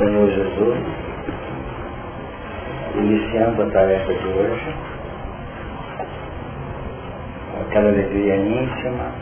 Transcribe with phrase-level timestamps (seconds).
[0.00, 0.78] Senhor Jesus,
[2.94, 4.74] iniciando a tarefa de hoje,
[7.60, 9.12] aquela alegria íntima,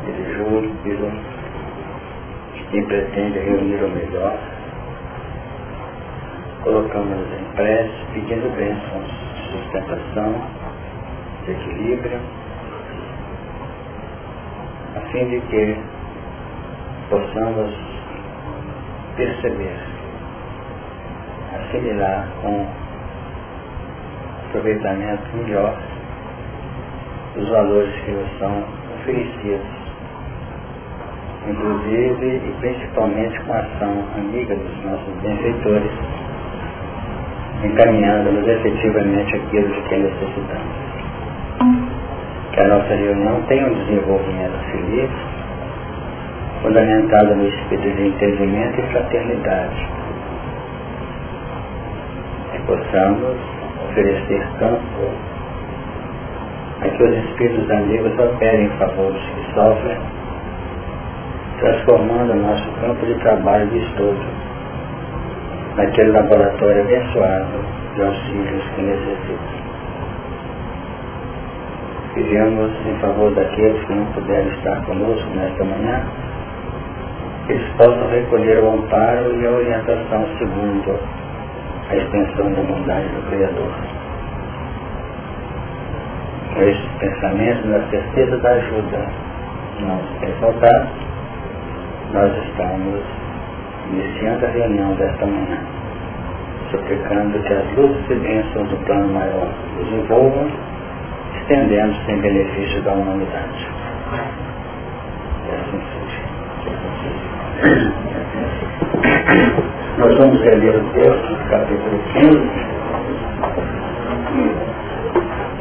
[0.00, 1.12] aquele júbilo,
[2.54, 4.38] de quem pretende reunir o melhor,
[6.62, 9.04] colocamos-nos em prece, pedindo bênçãos
[9.36, 10.34] de sustentação,
[11.44, 12.20] de equilíbrio,
[14.96, 15.76] a fim de que
[17.10, 17.74] possamos
[19.14, 19.91] perceber,
[21.62, 22.66] assimilar com
[24.48, 25.74] aproveitamento melhor
[27.36, 28.62] os valores que nos são
[29.00, 29.66] oferecidos,
[31.48, 35.90] inclusive e principalmente com a ação amiga dos nossos benfeitores,
[37.64, 40.82] encaminhando-nos efetivamente aquilo de que necessitamos.
[42.52, 45.10] Que a nossa reunião tenha um desenvolvimento feliz,
[46.60, 50.01] fundamentada no espírito de entendimento e fraternidade.
[52.72, 53.36] Possamos
[53.90, 55.04] oferecer campo
[56.80, 59.98] a que os espíritos amigos operem em favor dos que sofrem,
[61.60, 64.24] transformando o nosso campo de trabalho vistoso
[65.76, 67.58] naquele laboratório abençoado
[67.94, 69.62] de auxílios que necessitam.
[72.14, 76.06] Pedimos em favor daqueles que não puderam estar conosco nesta manhã,
[77.46, 81.21] que eles possam recolher o amparo e a orientação segundo
[81.92, 83.70] a extensão da bondade do Criador.
[86.54, 89.06] Com estes pensamentos, na certeza da ajuda
[89.80, 90.00] não
[90.40, 90.88] faltado,
[92.12, 93.02] nós estamos
[93.90, 95.58] iniciando a reunião desta manhã,
[96.70, 100.50] suplicando que as luzes e bênçãos do plano maior nos envolvam,
[101.40, 103.68] estendendo-se em benefício da humanidade.
[105.46, 106.22] E assim seja.
[110.02, 112.40] Nós vamos reler o texto, capítulo 15,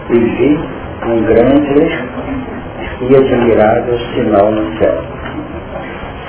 [0.09, 0.59] e vi
[1.05, 1.77] um grande
[3.01, 5.03] e admirável sinal no céu.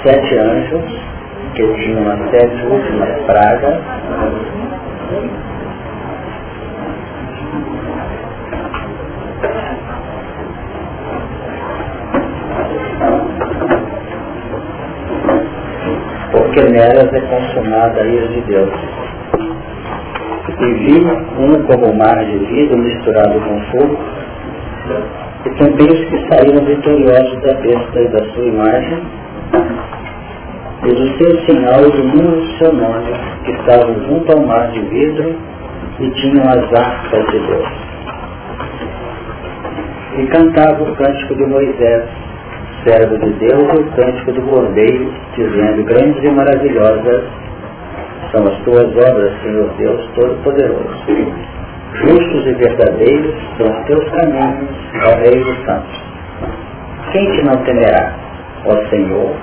[0.04, 0.84] Sete anjos
[1.54, 3.80] que tinham as sete últimas pragas
[16.52, 18.70] porque nelas é consumada a ira de Deus.
[20.60, 21.04] E vi
[21.38, 23.98] um como o mar de vidro misturado com fogo,
[25.46, 29.02] e também os que saíram vitoriosos da besta e da sua imagem,
[30.84, 33.12] e do seu sinal número do seu nome,
[33.44, 35.34] que estavam junto ao mar de vidro
[36.00, 37.68] e tinham as arcas de Deus.
[40.18, 42.04] E cantava o cântico de Moisés,
[42.84, 47.24] servo de Deus, o cântico do Cordeiro, dizendo, grandes e maravilhosas
[48.32, 51.04] são as tuas obras, Senhor Deus Todo-Poderoso.
[51.94, 54.68] Justos e verdadeiros são os teus caminhos,
[55.06, 56.02] ó Rei dos Santos.
[57.12, 58.14] Quem te não temerá,
[58.66, 59.36] ó Senhor,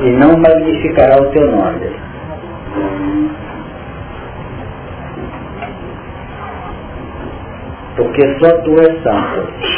[0.00, 1.92] e não magnificará o teu nome?
[7.96, 9.71] Porque só tu és santo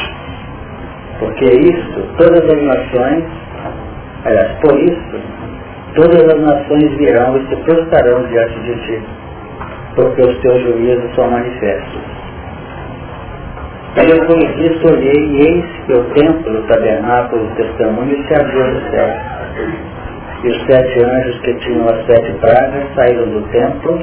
[1.19, 3.25] porque isso, todas as nações,
[4.25, 5.21] aliás, por isso,
[5.95, 9.03] todas as nações virão e se prostrarão diante de ti,
[9.95, 12.15] porque os teus juízos são manifestos.
[13.97, 18.67] E depois disso olhei e eis que o templo, o tabernáculo, o testemunho se abriu
[18.67, 19.09] no céu.
[20.43, 24.03] E os sete anjos que tinham as sete pragas saíram do templo,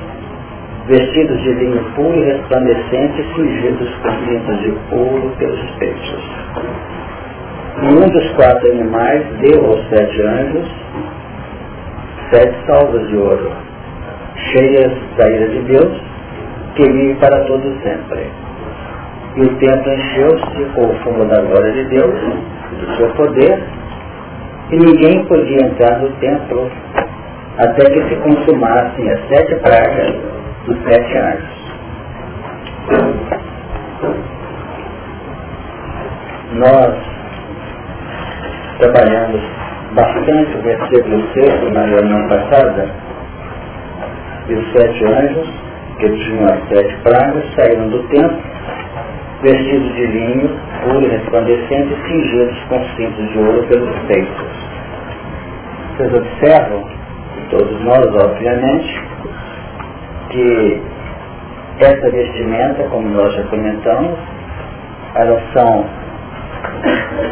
[0.87, 6.23] vestidos de linho puro e resplandecente, fingidos com cintos de ouro pelos peitos.
[7.83, 10.81] Um dos quatro animais deu aos sete anjos
[12.31, 13.51] sete salvas de ouro,
[14.35, 16.01] cheias da ira de Deus,
[16.75, 18.29] que vive para todo sempre.
[19.35, 22.13] E o templo encheu-se com o fumo da glória de Deus,
[22.79, 23.63] do seu poder,
[24.71, 26.71] e ninguém podia entrar no templo
[27.57, 30.15] até que se consumassem as sete pragas
[30.65, 31.61] dos sete anjos.
[36.53, 36.95] Nós
[38.81, 39.39] trabalhamos
[39.93, 42.89] bastante o versículo 6 na reunião passada,
[44.49, 45.49] e os sete anjos,
[45.99, 48.41] que tinham as sete pragas, saíram do templo,
[49.43, 50.49] vestidos de linho,
[50.83, 54.47] puro e resplandecente, cingidos com cintos de ouro pelos peitos.
[55.97, 56.83] Vocês observam,
[57.51, 59.03] todos nós, obviamente,
[60.29, 60.81] que
[61.79, 64.17] essa vestimenta, como nós já comentamos,
[65.15, 65.85] elas são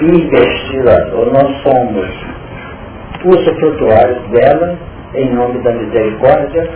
[0.01, 2.09] investidas, ou nós somos
[3.25, 4.77] usufrutuários dela
[5.15, 6.69] em nome da misericórdia,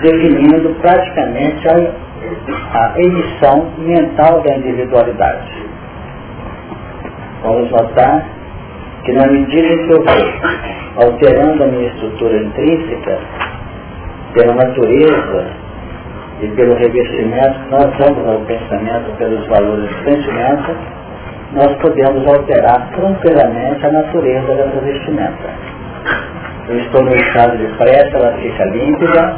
[0.00, 5.64] definindo praticamente a, a emissão mental da individualidade.
[7.42, 8.24] Vamos notar
[9.04, 13.18] que na medida que eu vou alterando a minha estrutura intrínseca,
[14.34, 15.46] pela natureza
[16.42, 20.76] e pelo revestimento que nós damos ao pensamento pelos valores do sentimento,
[21.54, 25.48] nós podemos alterar tranquilamente a natureza dessa vestimenta.
[26.68, 29.36] Eu estou no estado de pressa, ela fica límpida,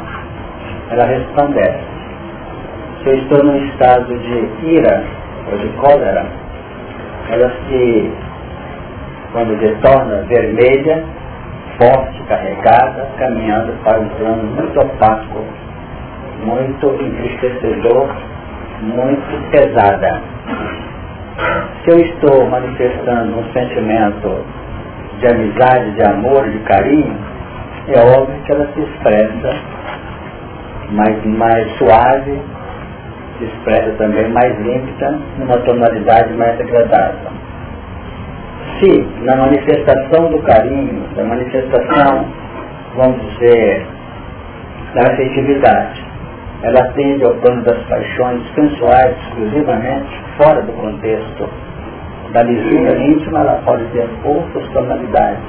[0.89, 1.79] ela resplandece.
[3.03, 5.03] Se eu estou no estado de ira
[5.51, 6.25] ou de cólera,
[7.29, 8.11] ela se,
[9.31, 11.03] quando se torna vermelha,
[11.79, 15.45] forte, carregada, caminhando para um plano muito opaco,
[16.43, 18.09] muito entristecedor,
[18.81, 20.21] muito pesada.
[21.83, 24.43] Se eu estou manifestando um sentimento
[25.19, 27.15] de amizade, de amor, de carinho,
[27.87, 29.55] é óbvio que ela se expressa
[30.91, 32.41] mais, mais suave,
[33.37, 37.31] se expressa também mais límpida, numa tonalidade mais agradável.
[38.79, 42.25] Se na manifestação do carinho, da manifestação,
[42.95, 43.85] vamos dizer,
[44.93, 46.06] da afetividade,
[46.63, 51.49] ela atende ao plano das paixões sensuais exclusivamente, fora do contexto
[52.33, 55.39] da lisura íntima, ela pode ter outras tonalidades.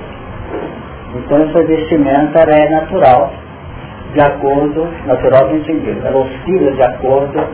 [1.15, 3.33] Então essa vestimenta é natural,
[4.13, 7.47] de acordo, naturalmente entendido, ela oscila de acordo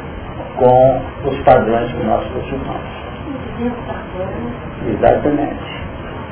[0.57, 3.05] com os padrões que nós possuímos.
[4.89, 5.75] Exatamente.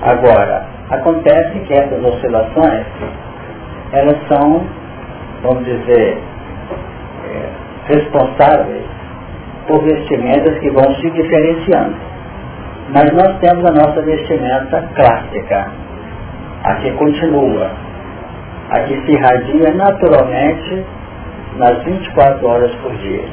[0.03, 2.87] Agora, acontece que essas oscilações,
[3.93, 4.67] elas são,
[5.43, 6.21] vamos dizer,
[7.87, 8.85] responsáveis
[9.67, 11.95] por vestimentas que vão se diferenciando.
[12.91, 15.67] Mas nós temos a nossa vestimenta clássica,
[16.65, 17.71] a que continua,
[18.71, 20.85] a que se irradia naturalmente
[21.57, 23.25] nas 24 horas por dia,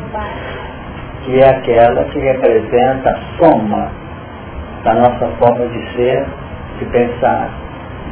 [1.25, 3.92] que é aquela que representa a soma
[4.84, 6.25] da nossa forma de ser,
[6.80, 7.50] de pensar,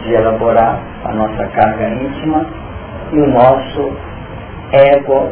[0.03, 2.45] de elaborar a nossa carga íntima
[3.13, 3.91] e o nosso
[4.71, 5.31] ego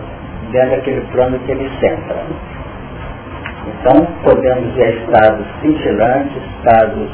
[0.52, 2.24] dentro daquele plano que ele centra.
[3.68, 7.10] Então, podemos a estados cintilantes, estados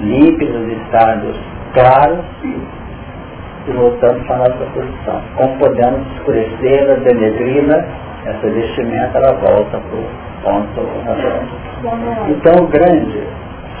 [0.00, 1.36] límpidos, estados
[1.74, 5.22] claros, e voltamos para a nossa posição.
[5.36, 7.84] Como podemos escurecê-la, denegri-la,
[8.26, 10.06] essa vestimenta, ela volta para o
[10.42, 11.42] ponto natural.
[12.28, 13.22] Então, o grande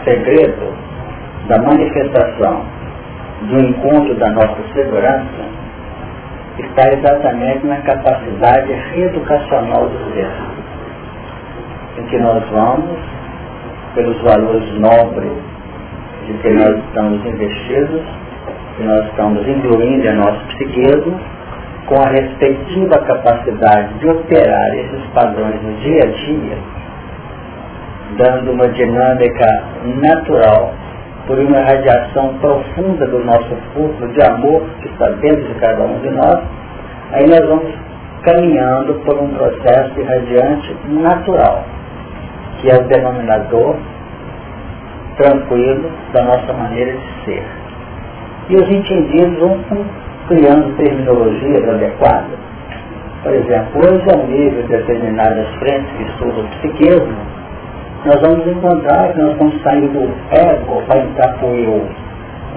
[0.04, 0.72] segredo
[1.48, 2.62] da manifestação
[3.42, 5.61] do encontro da nossa segurança
[6.58, 10.30] está exatamente na capacidade reeducacional do ser,
[11.98, 12.98] em que nós vamos,
[13.94, 15.32] pelos valores nobres
[16.26, 18.02] de que nós estamos investidos,
[18.76, 21.18] que nós estamos incluindo em nosso psiquismo,
[21.86, 26.58] com a respectiva capacidade de operar esses padrões no dia a dia,
[28.18, 29.64] dando uma dinâmica
[30.00, 30.74] natural
[31.26, 35.98] por uma radiação profunda do nosso fluxo de amor que está dentro de cada um
[36.00, 36.40] de nós,
[37.12, 37.72] aí nós vamos
[38.22, 41.64] caminhando por um processo irradiante natural,
[42.60, 43.76] que é o denominador
[45.16, 47.44] tranquilo da nossa maneira de ser.
[48.48, 49.58] E os entendidos vão
[50.28, 52.38] criando terminologias adequadas.
[53.22, 57.16] Por exemplo, hoje ao nível de determinadas frentes que estudam psiquismo,
[58.04, 61.88] nós vamos encontrar que nós estamos saindo do ego para entrar para o eu.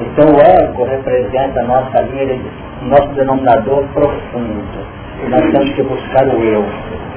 [0.02, 2.40] Então o ego representa a nossa linha,
[2.82, 4.80] nosso denominador profundo.
[5.24, 6.66] E nós temos que buscar o eu.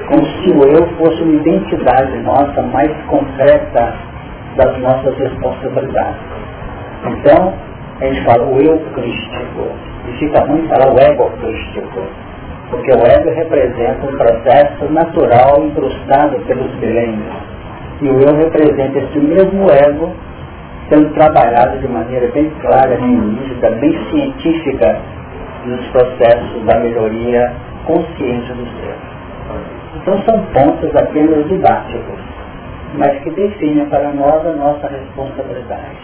[0.07, 3.95] Como se o eu fosse uma identidade nossa mais concreta
[4.55, 6.21] das nossas responsabilidades.
[7.07, 7.53] Então,
[7.99, 9.71] a gente fala o eu crístico.
[10.07, 12.01] E fica ruim falar o ego crístico.
[12.69, 17.58] Porque o ego representa um processo natural incrustado pelos milênios
[18.01, 20.13] e o eu representa esse mesmo ego
[20.89, 24.99] sendo trabalhado de maneira bem clara, bem lúcida, bem científica
[25.65, 27.53] nos processos da melhoria
[27.85, 28.95] consciente do ser.
[29.95, 32.19] Então são pontos apenas didáticos,
[32.95, 35.97] mas que definem para nós a nossa responsabilidade.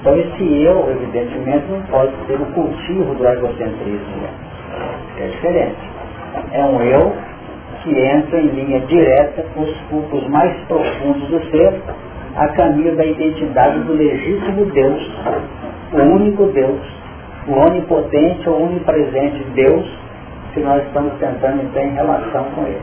[0.00, 4.28] Então esse eu, evidentemente, não pode ser o cultivo do egocentrismo,
[5.18, 5.90] é diferente.
[6.52, 7.12] É um eu
[7.82, 11.80] que entra em linha direta com os cultos mais profundos do ser,
[12.36, 15.10] a caminho da identidade do legítimo Deus,
[15.92, 16.80] o único Deus,
[17.48, 19.86] o onipotente ou onipresente Deus
[20.54, 22.80] que nós estamos tentando entrar em relação com Ele.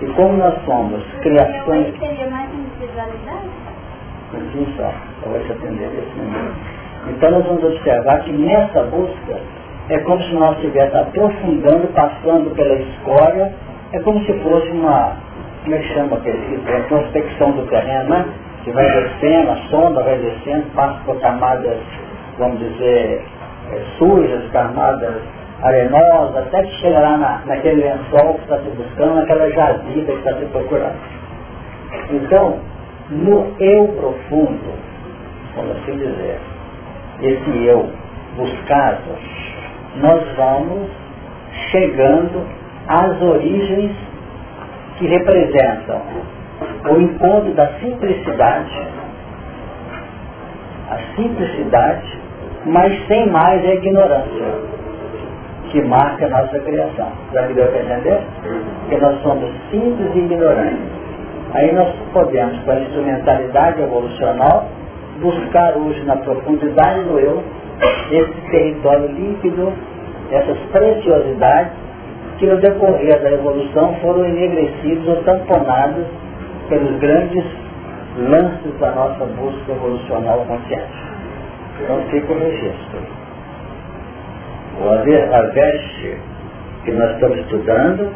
[0.00, 1.94] E como nós somos criações...
[1.94, 3.48] Individualidade?
[4.52, 4.92] Sim, só.
[5.24, 6.54] Eu vou te atender momento.
[7.08, 9.40] Então nós vamos observar que nessa busca
[9.88, 13.54] é como se nós estivéssemos aprofundando, passando pela escória,
[13.92, 15.16] é como se fosse uma,
[15.62, 18.26] como é que chama aquele, é prospecção do terreno, né?
[18.64, 21.78] Que vai descendo, a sonda vai descendo, passa por camadas,
[22.38, 23.22] vamos dizer,
[23.72, 25.14] é, sujas, camadas
[25.62, 30.18] arenosas, até que chega lá na, naquele lençol que está se buscando, naquela jazida que
[30.18, 30.98] está se procurando.
[32.10, 32.58] Então,
[33.10, 34.74] no eu profundo,
[35.54, 36.38] vamos assim dizer,
[37.22, 37.88] esse eu
[38.36, 39.16] buscado,
[39.96, 40.90] nós vamos
[41.70, 42.44] chegando
[42.88, 43.92] às origens
[44.98, 46.00] que representam
[46.90, 48.82] o encontro da simplicidade,
[50.90, 52.20] a simplicidade,
[52.64, 54.76] mas sem mais a ignorância,
[55.70, 57.08] que marca a nossa criação.
[57.32, 58.20] Já me deu para entender?
[58.88, 60.78] Que nós somos simples e ignorantes.
[61.54, 64.68] Aí nós podemos, com a instrumentalidade evolucional,
[65.20, 67.42] buscar hoje na profundidade do eu
[68.10, 69.72] esse território líquido,
[70.30, 71.85] essas preciosidades
[72.38, 76.04] que no decorrer da evolução foram enegrecidos ou tamponados
[76.68, 77.44] pelos grandes
[78.18, 81.06] lances da nossa busca evolucional consciente.
[81.82, 83.00] Então fica o registro.
[85.32, 86.18] A veste
[86.84, 88.12] que nós estamos estudando,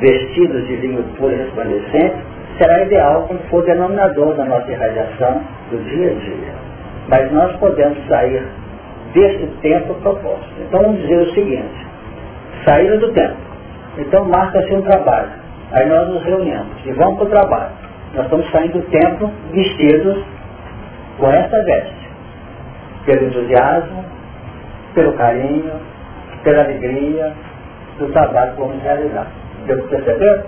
[0.00, 2.16] vestidos de vinho puro resplandecente,
[2.58, 6.54] será ideal quando for denominador da nossa irradiação do dia a dia.
[7.08, 8.46] Mas nós podemos sair
[9.14, 10.48] desse tempo proposto.
[10.60, 11.86] Então vamos dizer o seguinte,
[12.64, 13.47] saída do tempo.
[13.98, 15.30] Então marca-se um trabalho.
[15.72, 17.72] Aí nós nos reunimos e vamos para o trabalho.
[18.14, 20.24] Nós estamos saindo do tempo vestidos
[21.18, 22.08] com essa veste.
[23.04, 24.04] Pelo entusiasmo,
[24.94, 25.72] pelo carinho,
[26.42, 27.32] pela alegria
[27.98, 29.26] do trabalho que vamos realizar.
[29.66, 30.44] Deu para perceber?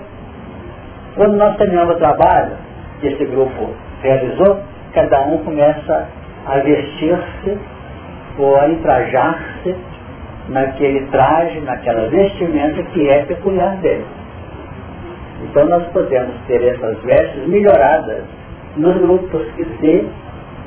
[1.17, 2.53] Quando nós terminamos o trabalho
[3.01, 4.61] que esse grupo realizou,
[4.95, 6.09] cada um começa
[6.47, 7.59] a vestir-se
[8.39, 9.77] ou a entrajar-se
[10.51, 14.05] naquele traje, naquela vestimenta que é peculiar dele.
[15.45, 18.25] Então nós podemos ter essas vestes melhoradas
[18.77, 20.09] nos grupos que se,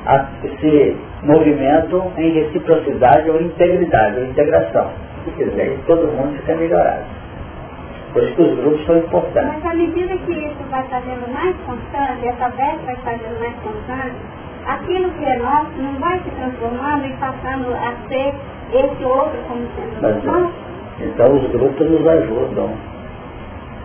[0.06, 0.26] a,
[0.60, 4.90] se movimentam em reciprocidade ou integridade, ou integração.
[5.24, 7.04] Se quiser, todo mundo fica melhorado.
[8.12, 9.54] Por isso que os grupos são importantes.
[9.54, 14.16] Mas à medida que isso vai fazendo mais constante, essa veste vai fazendo mais constante,
[14.66, 18.34] aquilo que é nosso não vai se transformando e passando a ser
[18.72, 20.52] esse outro como.
[21.00, 22.70] Então os grupos nos ajudam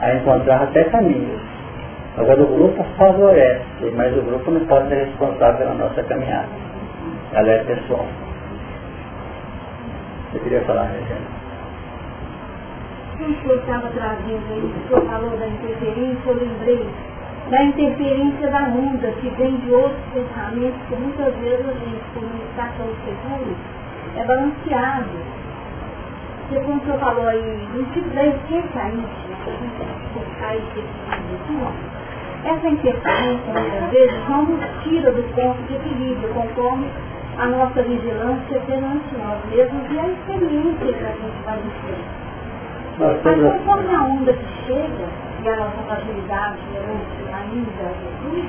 [0.02, 1.42] a encontrar até caminhos.
[2.18, 3.64] Agora o grupo favorece,
[3.96, 6.50] mas o grupo não pode ser responsável pela nossa caminhada.
[7.34, 8.06] Ela é pessoal.
[10.32, 11.40] Você queria falar, Regina?
[13.20, 16.90] quando o senhor estava trazendo aí, o senhor falou da interferência, eu lembrei
[17.50, 22.30] da interferência da onda, que vem de outros pensamentos, que muitas vezes a gente, como
[22.50, 23.56] está tão seguro,
[24.16, 25.10] é balanceado.
[26.48, 31.90] Porque como o senhor falou aí, no tipo da essência íntima, a gente tipo
[32.46, 36.88] essa interferência, muitas vezes, não nos tira do ponto de equilíbrio, conforme
[37.38, 42.00] a nossa vigilância perante nós mesmos e a experiência que a gente vai viver.
[42.98, 48.46] Mas conforme a onda que chega, e a nossa fragilidade perante ainda Jesus,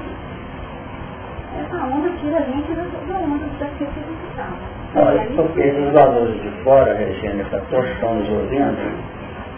[1.58, 4.79] essa onda tira a gente da onda da especificação.
[4.92, 8.76] Olha, porque esses valores de fora, Regina, essa estão nos ouvindo,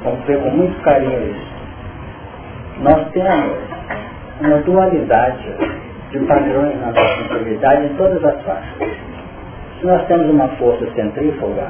[0.05, 1.53] vamos ver com muito carinho isso.
[2.83, 3.57] Nós temos
[4.43, 5.57] uma dualidade
[6.11, 8.89] de padrões na nossa integridade em todas as faixas.
[9.81, 11.67] Se nós temos uma força centrífuga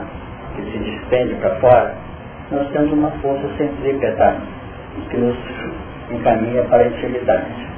[0.56, 1.94] que se despende para fora,
[2.50, 4.38] nós temos uma força centrípeta
[5.08, 5.36] que nos
[6.10, 7.68] encaminha para a intimidade.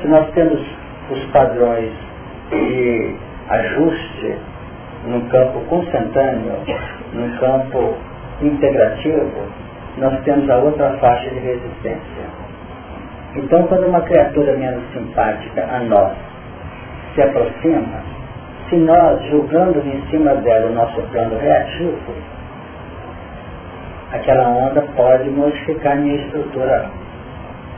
[0.00, 0.58] Se nós temos
[1.10, 1.92] os padrões
[2.50, 3.14] de
[3.50, 4.55] ajuste
[5.06, 6.52] num campo consentâneo,
[7.12, 7.94] num campo
[8.42, 9.30] integrativo,
[9.98, 12.46] nós temos a outra faixa de resistência.
[13.36, 16.12] Então, quando uma criatura menos simpática a nós
[17.14, 18.02] se aproxima,
[18.68, 22.14] se nós, julgando em cima dela o nosso plano reativo,
[24.12, 26.90] aquela onda pode modificar minha estrutura,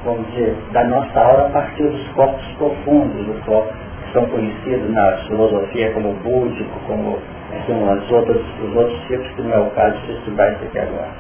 [0.05, 4.91] vamos dizer, da nossa aura a partir dos corpos profundos, os corpos que são conhecidos
[4.91, 7.19] na filosofia como búdico, como
[7.53, 10.79] assim, as outras, os outros tipos, que não é o caso de estudar isso aqui
[10.79, 11.11] agora.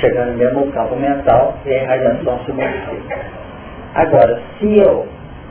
[0.00, 2.52] Chegando mesmo ao campo mental e a irradiação se.
[3.94, 5.06] Agora, se eu,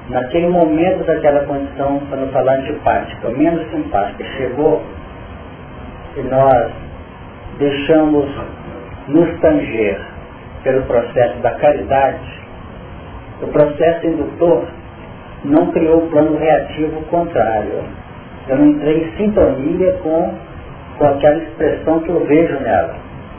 [0.09, 4.81] naquele momento daquela condição, para não falar antipática, menos simpática, chegou
[6.15, 6.71] e nós
[7.57, 8.25] deixamos
[9.07, 9.99] nos tanger
[10.63, 12.39] pelo processo da caridade,
[13.41, 14.67] o processo indutor
[15.43, 17.83] não criou o plano reativo contrário.
[18.47, 20.33] Eu não entrei em sintonia com,
[20.97, 22.95] com aquela expressão que eu vejo nela,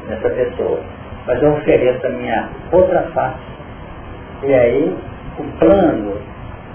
[0.08, 0.80] nessa pessoa.
[1.26, 3.38] Mas eu ofereço a minha outra face.
[4.44, 4.96] E aí,
[5.38, 6.16] o plano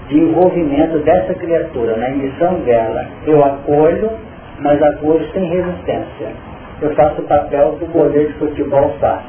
[0.08, 4.10] de envolvimento dessa criatura na emissão dela, eu acolho,
[4.60, 6.28] mas acolho sem resistência.
[6.80, 9.24] Eu faço o papel que o goleiro de futebol faz.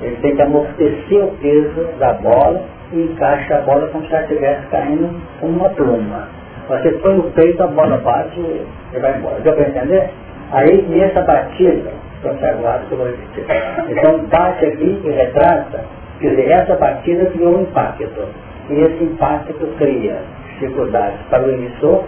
[0.00, 4.22] Ele tem que amortecer o peso da bola e encaixa a bola como se ela
[4.22, 6.28] estivesse caindo com uma pluma.
[6.68, 9.40] Você põe o peito, a bola bate e vai embora.
[9.40, 10.10] Deu para entender?
[10.52, 11.90] Aí, nessa batida,
[12.24, 13.44] agora que eu vou repetir.
[13.88, 15.80] Então, bate aqui e retrata,
[16.20, 18.28] quer dizer, essa batida criou um impacto.
[18.70, 20.18] E esse impacto cria
[20.52, 22.04] dificuldades para o emissor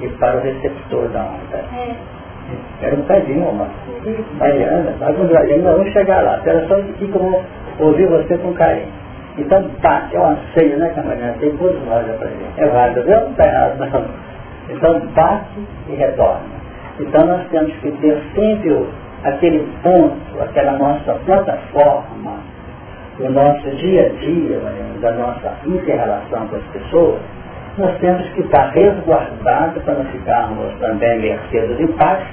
[0.00, 1.64] e para o receptor da onda.
[1.76, 1.94] É.
[2.82, 3.70] Era um pedinho, mano.
[4.38, 6.40] Mariana, nós ainda vamos chegar lá.
[6.44, 7.44] Era só que eu vou
[7.78, 8.99] ouvir você com carinho.
[9.40, 11.34] Então, bate, é um anseio, né, camarada?
[11.40, 12.60] Tem duas lojas para gente.
[12.60, 13.20] É válido, viu?
[13.20, 14.04] Não está errado, não.
[14.68, 16.60] Então, bate e retorna.
[17.00, 18.86] Então, nós temos que ter sempre
[19.24, 22.36] aquele ponto, aquela nossa plataforma,
[23.18, 24.60] o nosso dia a dia,
[25.00, 27.20] da nossa inter-relação com as pessoas,
[27.78, 32.28] nós temos que estar resguardados para não ficarmos também mercê dos impactos,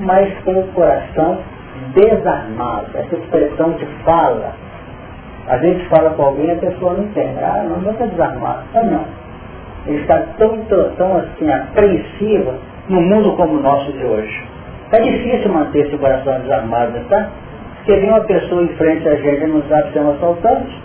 [0.00, 1.38] mas com o coração
[1.94, 2.86] desarmado.
[2.94, 4.54] Essa expressão que fala
[5.48, 7.38] a gente fala com alguém e a pessoa não entende.
[7.42, 8.62] Ah, não, está desarmado.
[8.74, 9.04] Ah, não.
[9.86, 12.54] Ele está tão, tão, tão assim, apreensivo
[12.88, 14.44] no mundo como o nosso de hoje.
[14.92, 17.28] É difícil manter esse coração desarmado, está?
[17.76, 20.82] Porque vem uma pessoa em frente a gente e não sabe se é um assaltante.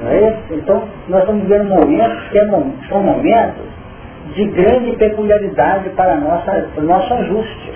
[0.00, 0.38] Não é isso?
[0.52, 2.46] Então, nós estamos vivendo momentos que é
[2.88, 3.64] são momentos
[4.34, 7.72] de grande peculiaridade para, nossa, para o nosso ajuste.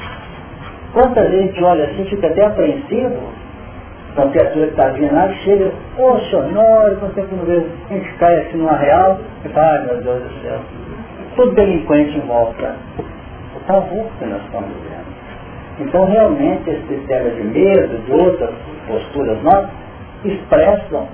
[0.93, 3.17] Quantas vezes a gente olha assim, fica até apreensivo,
[4.13, 8.13] então, a criatura que está vindo lá chega, ô senhor, você quando vê, a gente
[8.19, 9.19] cai assim numa real.
[9.43, 10.59] E fala, ai meu Deus do céu,
[11.35, 12.77] tudo delinquente em volta.
[13.57, 15.03] O pavor que nós estamos vivendo.
[15.81, 18.51] Então realmente esse sistema de medo, de outras
[18.87, 19.71] posturas nossas,
[20.25, 21.09] expressam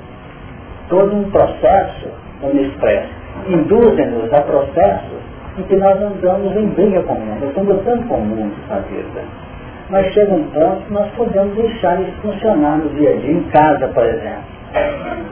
[0.88, 2.08] todo um processo,
[2.40, 3.08] como expressa,
[3.46, 5.18] induzem-nos a processos
[5.56, 8.78] em que nós andamos em briga com o mundo, estamos lutando com o mundo na
[8.80, 9.47] vida
[9.90, 13.42] mas chega um ponto que nós podemos deixar isso funcionar no dia a dia, em
[13.44, 14.58] casa, por exemplo.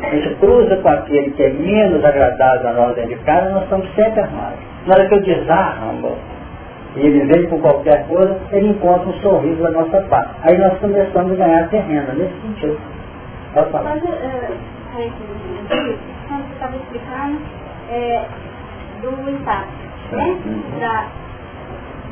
[0.02, 3.64] A gente cruza com aquele que é menos agradável a nós dentro de casa, nós
[3.64, 4.58] estamos sempre armados.
[4.86, 6.16] Na hora que eu desarmo,
[6.96, 10.30] e ele vem com qualquer coisa, ele encontra um sorriso da nossa parte.
[10.42, 12.78] Aí nós começamos a ganhar terreno, nesse sentido.
[13.52, 13.90] Pode falar.
[13.90, 14.48] Mas, é,
[16.28, 17.38] quando você estava explicando,
[17.90, 18.24] é,
[19.02, 19.72] do impacto,
[20.12, 20.38] né?
[20.80, 21.08] Da,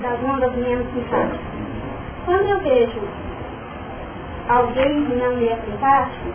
[0.02, 1.53] das ondas menos impacto.
[2.24, 3.00] Quando eu vejo
[4.48, 6.28] alguém não me simpático,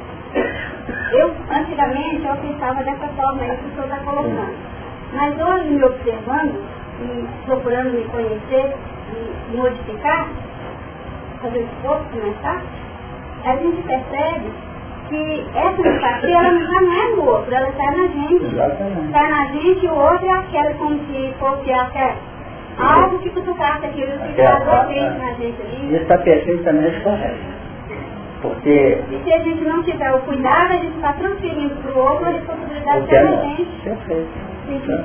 [1.12, 4.56] eu, antigamente, eu pensava dessa forma aí que o senhor está colocando.
[5.13, 6.63] Mas hoje, me observando
[7.02, 8.75] e procurando me conhecer
[9.52, 10.28] e modificar,
[11.41, 12.69] fazer esforço mais fácil,
[13.45, 14.52] a gente percebe
[15.10, 18.45] que essa empatia ela já não é no outro, ela está na gente.
[18.45, 22.15] Está na gente e o outro é aquela como se fosse aquela
[22.80, 25.94] algo que cutucasse aquilo que está presente na gente ali.
[25.94, 27.60] Isso está perfeitamente correto.
[28.42, 28.98] Porque...
[29.12, 32.26] E se a gente não tiver o cuidado, a gente está transferindo para o outro
[32.26, 33.65] a responsabilidade que é a gente.
[33.84, 34.50] Perfeito.
[34.70, 35.04] Né?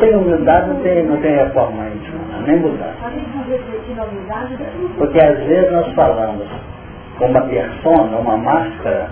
[0.00, 2.94] Sem humildade não tem, não tem reforma íntima, nem mudar.
[4.96, 6.46] Porque às vezes nós falamos
[7.18, 9.10] com uma persona, uma máscara,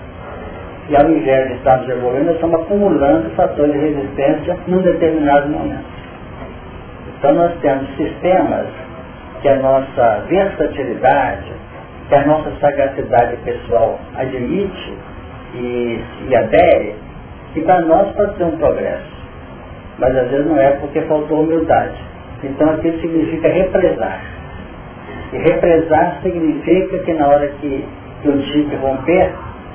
[0.89, 5.97] e ao invés de estarmos evoluindo, nós estamos acumulando fatores de resistência num determinado momento.
[7.17, 8.67] Então nós temos sistemas
[9.41, 11.51] que a nossa versatilidade,
[12.09, 14.97] que a nossa sagacidade pessoal admite
[15.55, 16.95] e, e adere,
[17.53, 19.17] que para nós pode ser um progresso.
[19.97, 21.95] Mas às vezes não é porque faltou humildade.
[22.43, 24.21] Então aquilo significa represar.
[25.33, 27.83] E represar significa que na hora que,
[28.21, 29.31] que o chip romper,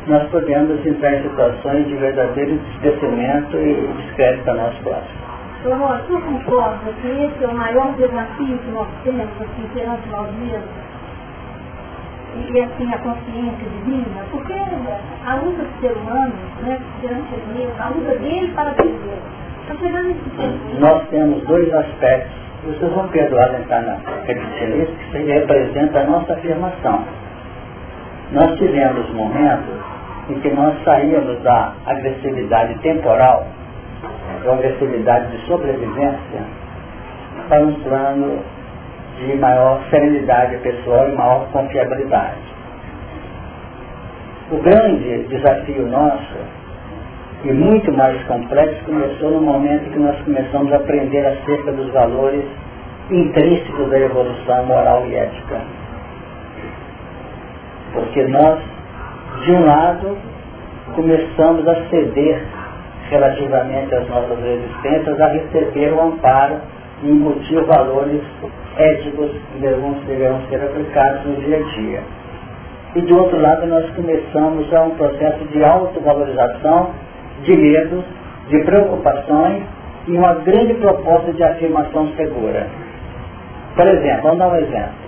[0.07, 5.32] nós podemos entrar em situações de verdadeiro descrescimento e descrédito a nosso próximo.
[5.65, 10.29] Eu você concorda que esse é o maior desafio que nós temos assim, perante nós
[10.35, 10.69] mesmos?
[12.35, 14.25] E, assim, a consciência divina?
[14.33, 19.19] Porque a luta do ser humano, né, perante ele mesmo, a luta dele para viver.
[19.63, 20.81] Está chegando esse tempo.
[20.81, 22.33] Nós temos dois aspectos.
[22.65, 27.05] Vocês vão perdoar entrar na repetição que representa a nossa afirmação.
[28.33, 29.75] Nós tivemos momentos
[30.29, 33.47] em que nós saímos da agressividade temporal
[34.43, 36.45] de uma agressividade de sobrevivência
[37.49, 38.39] para um plano
[39.19, 42.53] de maior serenidade pessoal e maior confiabilidade.
[44.51, 46.63] O grande desafio nosso
[47.45, 52.45] e muito mais complexo começou no momento que nós começamos a aprender acerca dos valores
[53.11, 55.61] intrínsecos da evolução moral e ética.
[57.93, 58.61] Porque nós,
[59.45, 60.17] de um lado,
[60.95, 62.43] começamos a ceder
[63.13, 66.57] relativamente às nossas resistências, a receber o amparo
[67.03, 68.23] e embutir valores
[68.79, 72.01] éticos que deverão, deverão ser aplicados no dia a dia.
[72.95, 76.91] E do outro lado nós começamos a um processo de autovalorização,
[77.43, 78.05] de medos,
[78.49, 79.63] de preocupações
[80.09, 82.67] e uma grande proposta de afirmação segura.
[83.77, 85.03] Por exemplo, vamos dar um exemplo.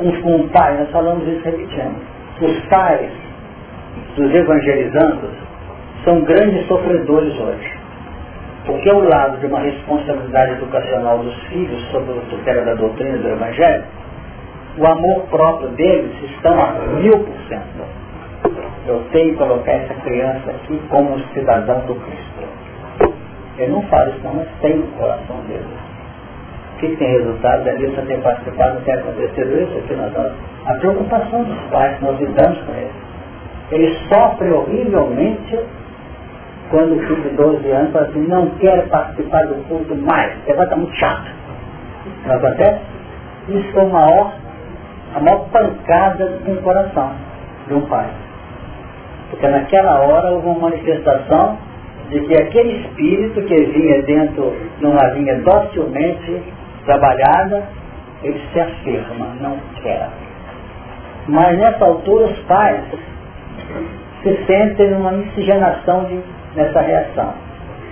[0.00, 1.96] Um, um pai, nós falamos isso repetindo.
[2.40, 3.10] Os pais
[4.16, 5.49] dos evangelizandos
[6.04, 7.80] são grandes sofredores hoje.
[8.66, 13.28] Porque ao lado de uma responsabilidade educacional dos filhos sobre o tutela da doutrina do
[13.28, 13.84] Evangelho,
[14.78, 17.84] o amor próprio deles estão a mil por cento.
[18.86, 23.14] Eu tenho que colocar essa criança aqui como um cidadão do Cristo.
[23.58, 25.66] Eu não falo isso não, mas tem no coração deles.
[26.74, 30.32] O que tem resultado dali, só tem participado, tem acontecido isso aqui nós
[30.64, 32.92] A preocupação dos pais, nós lidamos com eles.
[33.70, 35.58] Eles sofrem horrivelmente
[36.70, 40.54] quando o filho de 12 anos fala assim, não quero participar do culto mais, você
[40.54, 41.30] vai estar muito chato.
[42.26, 42.80] Não acontece?
[43.48, 44.32] Isso foi uma maior,
[45.16, 47.12] a maior pancada no coração
[47.66, 48.06] de um pai.
[49.30, 51.58] Porque naquela hora houve uma manifestação
[52.10, 56.42] de que aquele espírito que vinha dentro de uma linha docilmente
[56.84, 57.64] trabalhada,
[58.22, 60.08] ele se afirma, não quer.
[61.28, 62.80] Mas nessa altura os pais
[64.22, 66.20] se sentem numa miscigenação de
[66.54, 67.34] nessa reação.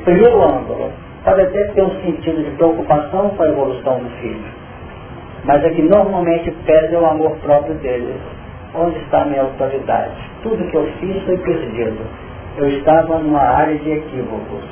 [0.05, 0.91] Primeiro ângulo,
[1.25, 4.45] pode até ter um sentido de preocupação com a evolução do filho,
[5.45, 8.15] mas é que normalmente perde o amor próprio dele.
[8.75, 10.13] Onde está a minha autoridade?
[10.43, 11.99] Tudo que eu fiz foi perdido.
[12.59, 14.63] Eu estava numa área de equívocos.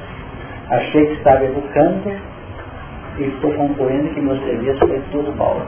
[0.71, 2.13] Achei que estava educando
[3.19, 5.63] e estou concluindo que meu serviço foi tudo mal.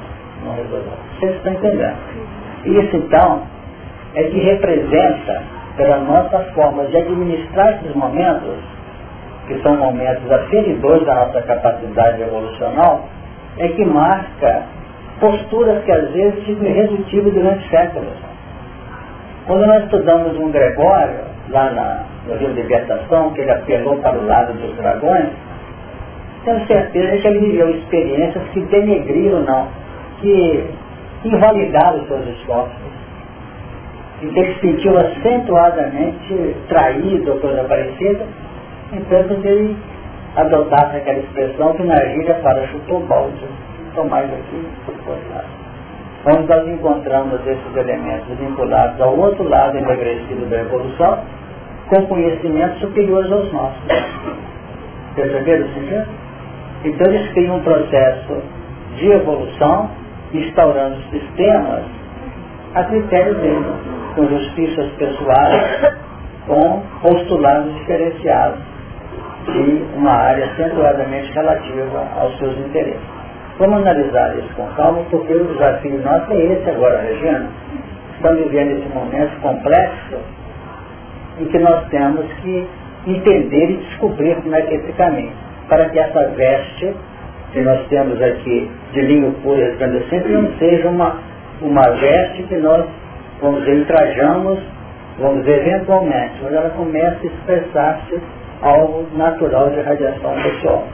[0.45, 0.93] Não resolveu.
[1.19, 1.97] Vocês estão entendendo?
[2.65, 3.43] Isso então
[4.15, 5.43] é que representa
[5.79, 8.59] pela nossa forma de administrar esses momentos,
[9.47, 13.09] que são momentos aferidores da nossa capacidade evolucional,
[13.57, 14.65] é que marca
[15.21, 18.13] posturas que às vezes ficam irredutíveis durante séculos.
[19.47, 24.19] Quando nós estudamos um Gregório, lá na, no Rio de Libertação, que ele apelou para
[24.19, 25.31] o lado dos dragões,
[26.45, 29.69] tenho certeza que ele viveu experiências que denegriram, não,
[30.21, 30.69] que
[31.25, 32.78] invalidaram os seus esforços
[34.23, 38.27] em que se sentiu acentuadamente traído ou coisa parecida,
[38.93, 39.77] então ele
[40.37, 43.47] adotasse aquela expressão que na gíria para chutou balde.
[43.91, 44.95] Então mais aqui, por
[45.31, 45.45] lá.
[46.27, 51.21] Onde nós encontramos esses elementos vinculados ao outro lado emagrecido da evolução,
[51.89, 53.83] com conhecimentos superiores aos nossos.
[55.15, 56.09] Perceberam o sentido?
[56.85, 58.43] Então eles criam um processo
[58.97, 59.91] de evolução,
[60.33, 61.85] instaurando sistemas
[62.75, 65.97] a critério deles com justiças pessoais,
[66.47, 68.61] com postulados diferenciados
[69.45, 73.01] de uma área acentuadamente relativa aos seus interesses.
[73.59, 77.49] Vamos analisar isso com calma, porque o desafio nosso é esse agora, Regina.
[78.15, 80.19] Estamos vivendo esse momento complexo
[81.41, 82.67] em que nós temos que
[83.07, 85.33] entender e descobrir como é que é esse caminho,
[85.69, 86.95] para que essa veste
[87.53, 91.17] que nós temos aqui de linho puro e resplandecente não seja uma,
[91.63, 92.85] uma veste que nós
[93.41, 93.87] vamos dizer,
[95.19, 98.21] vamos dizer, eventualmente, mas ela começa a expressar-se
[98.63, 100.85] algo natural de radiação pessoal.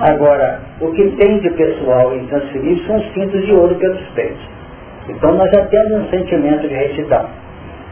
[0.00, 4.42] Agora, o que tem de pessoal intransferível são os cintos de ouro pelos peitos.
[5.08, 7.28] Então nós já temos um sentimento de retidão,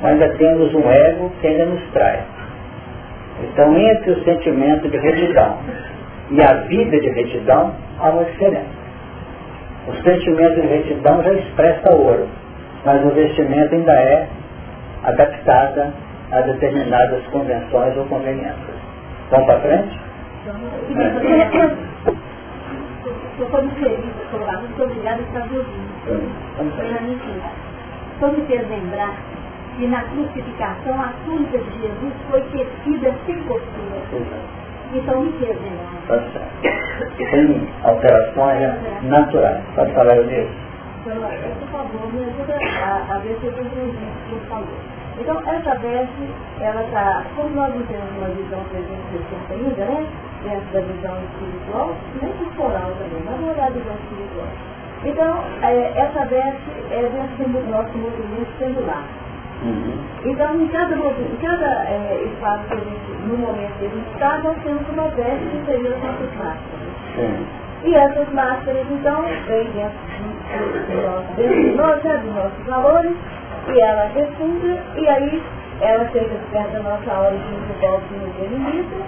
[0.02, 2.20] mas ainda temos um ego que ainda nos trai.
[3.42, 5.58] Então entre o sentimento de retidão
[6.30, 8.78] e a vida de retidão há uma diferença.
[9.88, 12.28] O sentimento de retidão já expressa ouro
[12.88, 14.26] mas o vestimento ainda é
[15.04, 15.92] adaptada
[16.32, 18.78] a determinadas convenções ou conveniências.
[19.30, 20.00] Vamos para frente?
[23.38, 25.92] Eu como feliz, muito obrigada por estar ouvindo.
[28.20, 29.14] Só me fez lembrar
[29.76, 34.00] que na crucificação a túnica de Jesus foi tecida sem costura.
[34.94, 35.92] Então me fez lembrar.
[36.08, 37.30] Tá certo.
[37.30, 39.60] Tem alterações naturais.
[39.76, 40.67] Pode falar disso?
[41.14, 44.98] Por favor, me ajuda a, a ver se eu entendi o que você falou.
[45.18, 46.28] Então, essa veste,
[46.60, 50.06] ela está, como nós não temos uma visão 360 ainda, né?
[50.44, 54.48] Dentro da visão espiritual, nem corporal também, mas não é a visão espiritual.
[55.04, 59.04] Então, é, essa veste é dentro do nosso movimento pendular.
[59.62, 59.98] Uhum.
[60.24, 64.12] Então, em cada, em cada é, espaço que a gente, no momento que a gente
[64.12, 66.88] está, nós temos uma veste que seria as nossas máscaras.
[67.84, 70.07] E essas máscaras, então, vêm dentro de
[71.76, 73.16] nós, dos nossos valores,
[73.68, 75.42] e ela refunda, e aí
[75.80, 79.04] ela chega perto da nossa hora de volta no limite,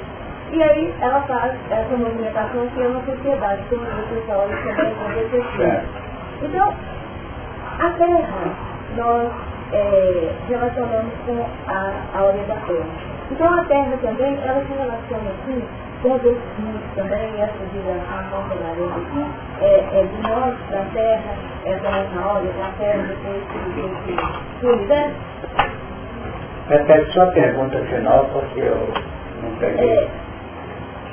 [0.52, 5.82] e aí ela faz essa movimentação que é uma sociedade, como você fala, também acontecer.
[6.42, 6.74] Então,
[7.78, 8.54] a Terra,
[8.96, 9.30] nós
[9.72, 12.82] é, relacionamos com a, a orientação.
[13.30, 15.62] Então a Terra também, ela se relaciona assim
[16.02, 19.26] os outros mundos também, essa direção que nós aqui,
[19.60, 21.34] é, é de nós para a Terra,
[21.66, 23.42] é da nossa ordem para a Terra, depois
[24.60, 25.14] do universo.
[26.68, 28.88] Repete só a pergunta final, porque eu
[29.42, 29.90] não peguei.
[29.90, 30.08] É,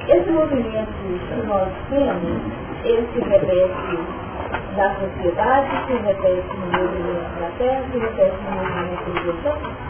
[0.08, 2.42] esse movimento que nós temos,
[2.86, 4.00] ele se repete
[4.78, 9.88] na sociedade, se repete no movimento da terra, se repete no movimento do.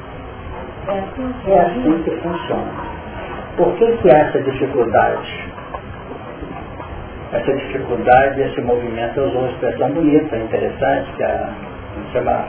[0.90, 2.98] É assim que, é assim que funciona.
[3.58, 5.50] Por que, que há essa dificuldade?
[7.34, 12.46] Essa dificuldade, esse movimento, eu usou uma expressão bonita, interessante, que chama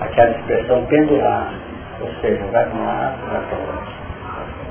[0.00, 1.52] aquela expressão pendular,
[2.00, 3.92] ou seja, vai para um lado, vai para outro.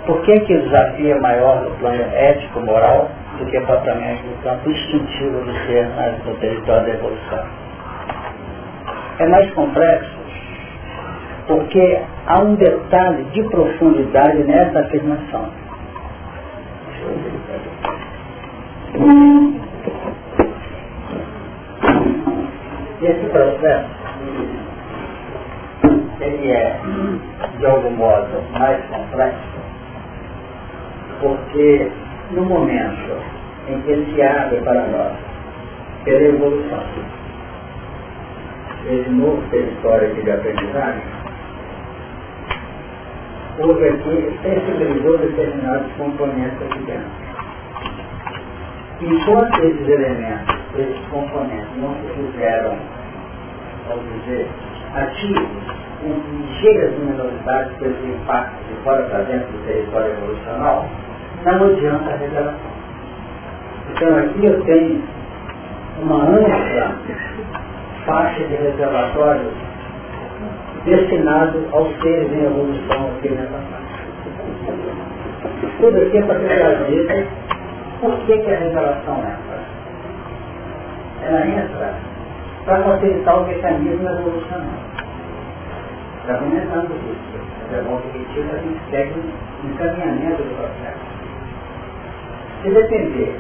[0.06, 4.69] Por que, que o desafio é maior no plano ético-moral do que propriamente no campo
[4.69, 5.88] instintivo do ser
[6.25, 7.45] no território da evolução?
[9.19, 10.21] É mais complexo
[11.47, 15.61] porque há um detalhe de profundidade nessa afirmação.
[23.02, 23.90] Esse processo,
[26.20, 26.80] ele é,
[27.58, 29.52] de algum modo, mais complexo
[31.22, 31.92] porque
[32.32, 33.22] no momento
[33.68, 35.14] em que ele se abre para nós,
[36.04, 36.84] pela evolução,
[38.90, 41.20] esse novo território de aprendizagem,
[43.60, 47.32] houve aqui, sensibilizou determinados componentes aqui dentro.
[49.02, 52.78] Enquanto esses elementos, esses componentes não se fizeram,
[53.88, 54.48] vamos dizer,
[54.96, 60.86] ativos, com ligeiras luminosidades pelo impacto de fora para dentro do território evolucional,
[61.46, 62.72] não adianta a revelação.
[63.92, 65.04] Então aqui eu tenho
[66.02, 66.96] uma ampla
[68.06, 69.54] faixa de reservatórios
[70.86, 74.02] destinado aos seres em evolução aqui nessa faixa.
[75.80, 77.28] Tudo aqui é para ter trazido
[78.00, 79.60] por que, que a revelação entra.
[81.24, 81.94] Ela entra
[82.65, 84.91] para facilitar o mecanismo evolucional.
[86.22, 87.32] Está começando isso.
[87.74, 91.00] É bom que a gente segue o encaminhamento do processo.
[92.63, 93.39] Se depender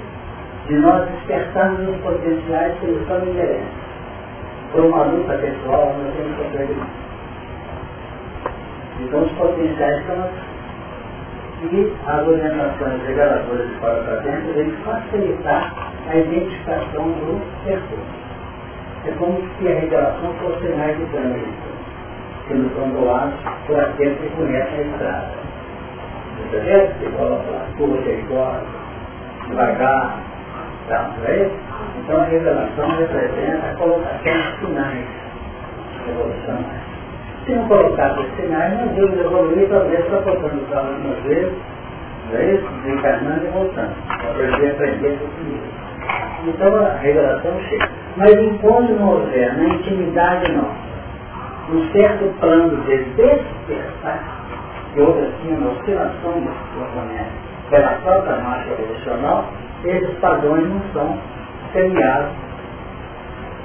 [0.67, 3.81] de nós despertarmos os potenciais que eles estão interesse,
[4.71, 7.00] por uma luta pessoal, nós temos que aprender.
[9.01, 10.29] Então os potenciais estão
[11.63, 15.73] e as orientações reveladoras de fora para dentro vêm facilitar
[16.09, 18.21] a identificação do percurso.
[19.05, 20.97] É como se a revelação fosse mais
[22.47, 23.33] que nos são doados
[23.67, 25.31] por aqueles que conhecem a estrada.
[26.49, 26.87] Você vê?
[26.87, 28.65] Você coloca lá, curva perigosa,
[29.47, 30.19] devagar,
[30.87, 31.11] tá?
[31.25, 31.49] é?
[31.99, 35.21] Então a revelação representa a colocação de sinais.
[37.45, 41.53] Se não colocar os sinais, nós vamos evoluir talvez suportando o carro algumas vezes,
[42.33, 42.67] é isso?
[42.83, 43.95] Desencarnando e voltando.
[44.07, 47.89] Para aprender aprender com então a revelação chega.
[48.17, 50.91] Mas enquanto não houver na intimidade nossa
[51.71, 54.19] um certo plano de despertar,
[54.93, 57.31] que houve assim uma oscilação do componente
[57.69, 59.45] pela própria marcha evolucional,
[59.85, 61.17] esses padrões não são
[61.71, 62.31] semeados,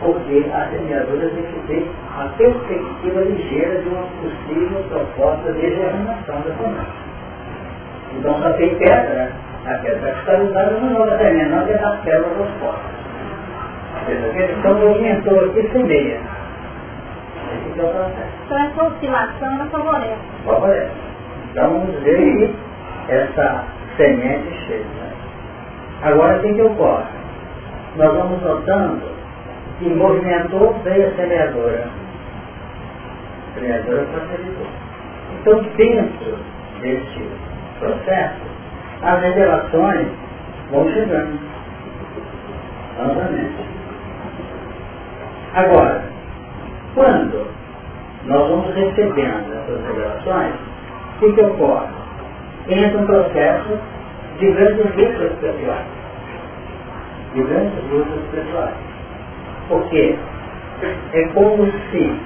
[0.00, 6.40] porque a semeadura tem que ter a perspectiva ligeira de uma possível proposta de germinação
[6.40, 7.06] da semente.
[8.18, 9.32] Então só tem pedra, né?
[9.66, 12.96] a pedra cristalizada não joga semente, não é das pedras das portas.
[14.58, 16.20] Então movimentou aqui semeia.
[17.52, 18.28] Esse é o processo.
[18.44, 20.16] Então essa oscilação ela favorece.
[20.44, 20.90] Favorece.
[21.50, 22.54] Então vamos ver que
[23.08, 23.64] essa
[23.96, 24.84] semente chega.
[24.84, 25.12] Né?
[26.02, 27.04] Agora, o que, que ocorre?
[27.96, 29.15] Nós vamos notando
[29.78, 31.88] que movimentou veio a semeadora.
[33.50, 34.66] A semeadora facilitou.
[35.40, 36.38] Então, dentro
[36.80, 37.30] deste
[37.78, 38.40] processo,
[39.02, 40.08] as revelações
[40.70, 41.38] vão chegando.
[42.98, 43.66] Novamente.
[45.54, 46.02] Agora,
[46.94, 47.46] quando
[48.24, 50.54] nós vamos recebendo essas revelações,
[51.16, 52.06] o que, que ocorre?
[52.68, 53.78] entra um processo
[54.38, 55.86] de grandes lutas pessoais.
[57.34, 58.95] De grandes lutas pessoais.
[59.68, 60.16] Porque
[61.12, 62.20] é como se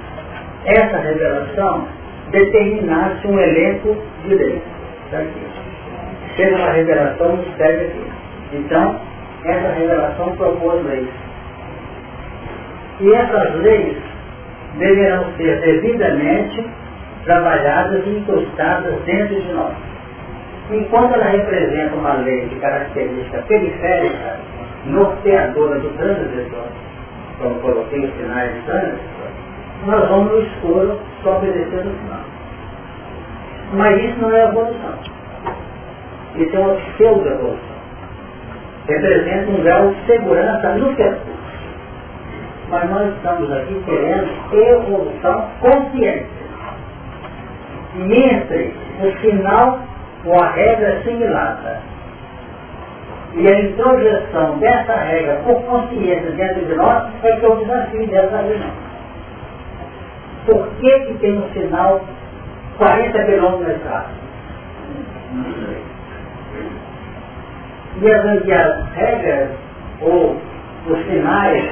[0.65, 1.87] essa revelação
[2.31, 4.61] determinasse um elenco de leis.
[6.35, 8.11] Chega uma revelação, nos pede aqui.
[8.53, 8.99] Então,
[9.45, 11.09] essa revelação propôs leis.
[12.99, 13.97] E essas leis
[14.77, 16.65] deverão ser devidamente
[17.25, 19.73] trabalhadas e encostadas dentro de nós.
[20.69, 24.39] Enquanto ela representa uma lei de característica periférica,
[24.85, 26.67] norteadora do transgressor,
[27.41, 28.99] como coloquei os sinais de trânsito,
[29.85, 32.19] nós vamos no escuro só obedecendo o sinal.
[33.73, 34.93] Mas isso não é evolução.
[36.35, 37.81] Isso é uma pseudo-evolução.
[38.87, 41.41] Representa um grau de segurança no percurso.
[42.69, 46.27] Mas nós estamos aqui querendo evolução consciente.
[47.95, 49.79] E entre o sinal
[50.25, 51.90] ou a regra assimilada
[53.33, 58.37] e a introjeção dessa regra por consciência dentro de nós é que o desafio dessa
[58.37, 58.71] reunião.
[60.45, 62.01] Por que, que tem um sinal
[62.77, 64.07] 40 quilômetros na estrada?
[68.01, 69.49] E as, e as regras
[70.01, 70.35] ou
[70.87, 71.63] os sinais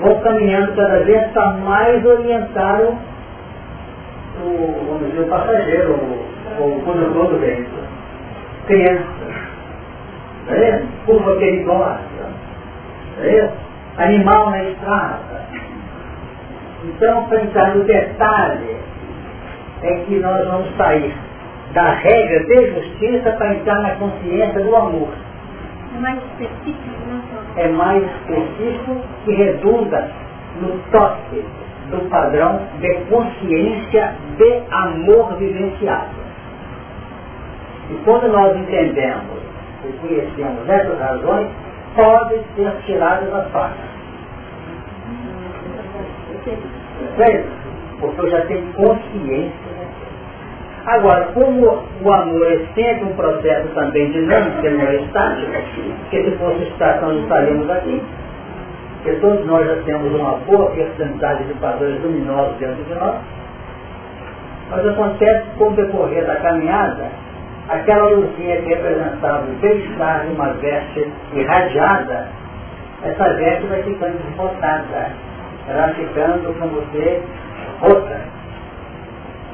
[0.00, 2.98] vão caminhando cada vez para mais orientar o,
[4.44, 7.82] o, o passageiro, o, o condutor do veículo.
[8.66, 9.22] Criança
[10.48, 10.82] é?
[11.06, 12.00] curva perigosa,
[13.20, 13.50] é?
[13.98, 15.42] animal na estrada.
[16.84, 18.76] Então, pensar no detalhe
[19.82, 21.14] é que nós vamos sair
[21.72, 25.08] da regra de justiça para entrar na consciência do amor.
[25.94, 27.22] É mais específico, né?
[27.56, 30.10] É mais específico que redunda
[30.60, 31.44] no toque
[31.90, 36.22] do padrão de consciência de amor vivenciado.
[37.90, 39.41] E quando nós entendemos
[39.88, 41.48] e conhecemos essas razões,
[41.94, 43.92] podem ser tiradas as faces.
[47.16, 47.48] Certo?
[48.00, 49.72] Porque eu já tenho consciência.
[50.86, 55.52] Agora, como o amor é sempre um processo também dinâmico, ele não é estático,
[56.00, 58.02] porque se fosse estático nós estaríamos aqui,
[58.96, 63.14] porque todos nós já temos uma boa porcentagem de padrões luminosos dentro de nós,
[64.70, 67.10] mas acontece com o decorrer da caminhada,
[67.72, 72.28] aquela luzinha que representava o bem-estar de uma veste irradiada,
[73.02, 75.10] essa veste vai ficando desbotada,
[75.68, 77.22] ela ficando, como você,
[77.80, 78.20] rota.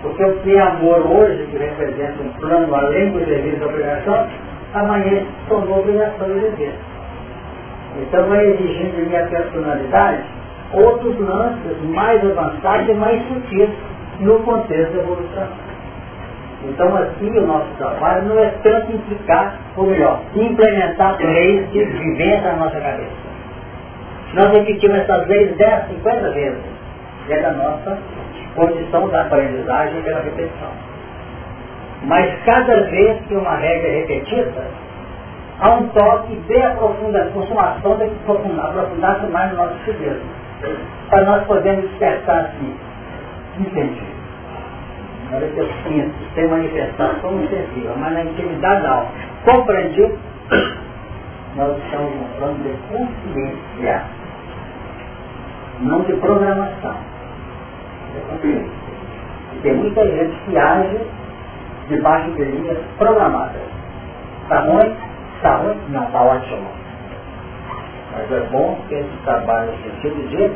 [0.03, 4.27] Porque o que é amor hoje, que representa um plano além do dever da obrigação,
[4.75, 6.75] amanhã se tornou obrigação e dever.
[8.01, 10.23] Então vai exigindo de minha personalidade
[10.73, 13.71] outros lances mais avançados e mais sutis
[14.21, 15.68] no contexto da evolução.
[16.65, 22.53] Então aqui o nosso trabalho não é tanto implicar, ou melhor, implementar leis de vivência
[22.53, 23.29] na nossa cabeça.
[24.35, 26.61] Nós repetimos essas leis 10, 50 vezes.
[27.29, 27.99] E é da nossa
[28.57, 30.71] condição da aprendizagem pela repetição.
[32.05, 34.65] Mas cada vez que uma regra é repetida,
[35.61, 40.21] há um toque de aprofundamento, consumação de aprofundar-se mais no nosso si
[41.09, 42.75] Para nós podermos despertar assim.
[43.61, 44.18] Entendi
[45.31, 49.11] na hora que eu sinto, sem manifestação excessiva, mas na intimidade da alma,
[49.45, 50.19] compreendido,
[51.57, 54.03] nós estamos plano de consciência,
[55.81, 56.97] não de programação.
[59.53, 61.01] E tem muita gente que age
[61.89, 63.63] debaixo de linhas programadas.
[64.43, 64.97] Está ruim?
[65.37, 65.77] Está ruim?
[65.89, 66.69] Não, está ótimo.
[68.13, 70.51] Mas é bom que esse trabalho no sentido de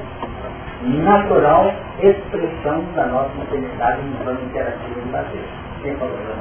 [0.82, 5.42] natural expressão da nossa integridade no plano interativo do Brasil.
[5.82, 6.32] Quem falou da?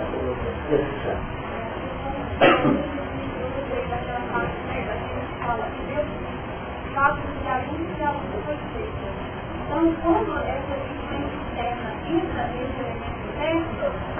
[9.71, 13.65] Então, quando essa existência externa entra nesse elemento interno,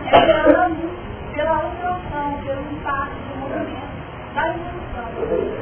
[0.05, 0.71] é pela,
[1.33, 3.91] pela alteração, pelo impacto do movimento
[4.33, 5.07] da evolução.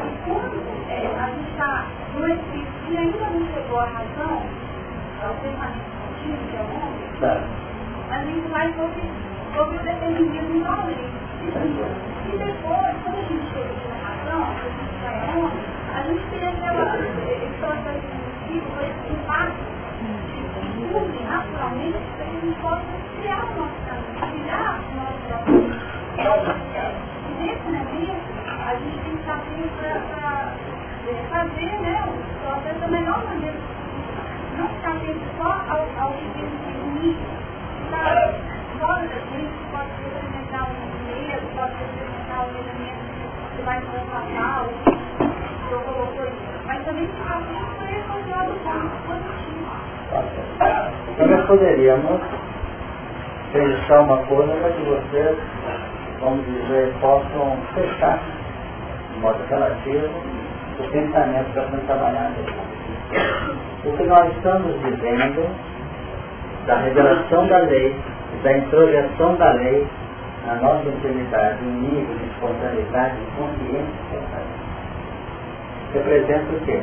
[0.05, 0.57] E quando
[0.89, 4.41] é, a gente está no espírito e ainda não chegou à razão,
[5.21, 7.43] ao pensamento contínuo, que é o homem, tá.
[8.09, 9.01] a gente vai sobre,
[9.55, 11.09] sobre o determinismo da lei.
[11.41, 15.59] E depois, quando a gente chega à razão, a gente vai aonde,
[15.93, 19.69] a gente tem aquela história de princípio, esse impacto
[20.29, 22.83] que surge naturalmente para que a gente possa
[23.19, 25.19] criar o nosso caminho, criar o nosso
[26.15, 26.55] próprio
[27.27, 30.18] E nesse momento, a gente tem que saber para
[31.29, 33.57] fazer né, o processo da melhor maneira
[34.57, 37.17] Não ficar atento só ao, ao que tem de ruim,
[37.85, 38.33] estar
[38.79, 43.01] fora da gente, pode representar um medo, pode representar um elemento
[43.55, 48.53] que vai transformar o que eu colocou mas também ficar atento para esse lado
[49.07, 49.59] positivo.
[51.17, 52.21] Também poderíamos
[53.53, 55.37] registrar uma coisa para que vocês,
[56.19, 58.19] vamos dizer, possam fechar,
[59.13, 60.09] de modo relativo,
[60.79, 62.35] o pensamento que estamos trabalhando.
[63.85, 65.45] O que nós estamos dizendo
[66.65, 67.95] da revelação da lei,
[68.43, 69.85] da introjeção da lei
[70.45, 74.19] na nossa intimidade, um nível de espontaneidade, de consciência,
[75.93, 76.81] representa o quê?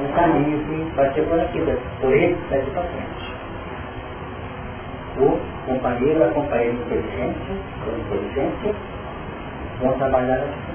[0.00, 1.60] Um caminho que vai ser por aqui,
[2.00, 3.32] por ele, daqui para frente.
[5.18, 8.74] O companheiro, a companheira inteligente, com inteligência,
[9.80, 10.67] vão trabalhar assim.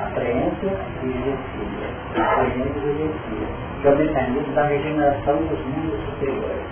[0.00, 0.72] Apreência
[1.02, 1.90] e exercício.
[2.16, 3.48] Apreência e exercício.
[3.82, 6.64] Que é o mecanismo da regeneração dos mundos superiores.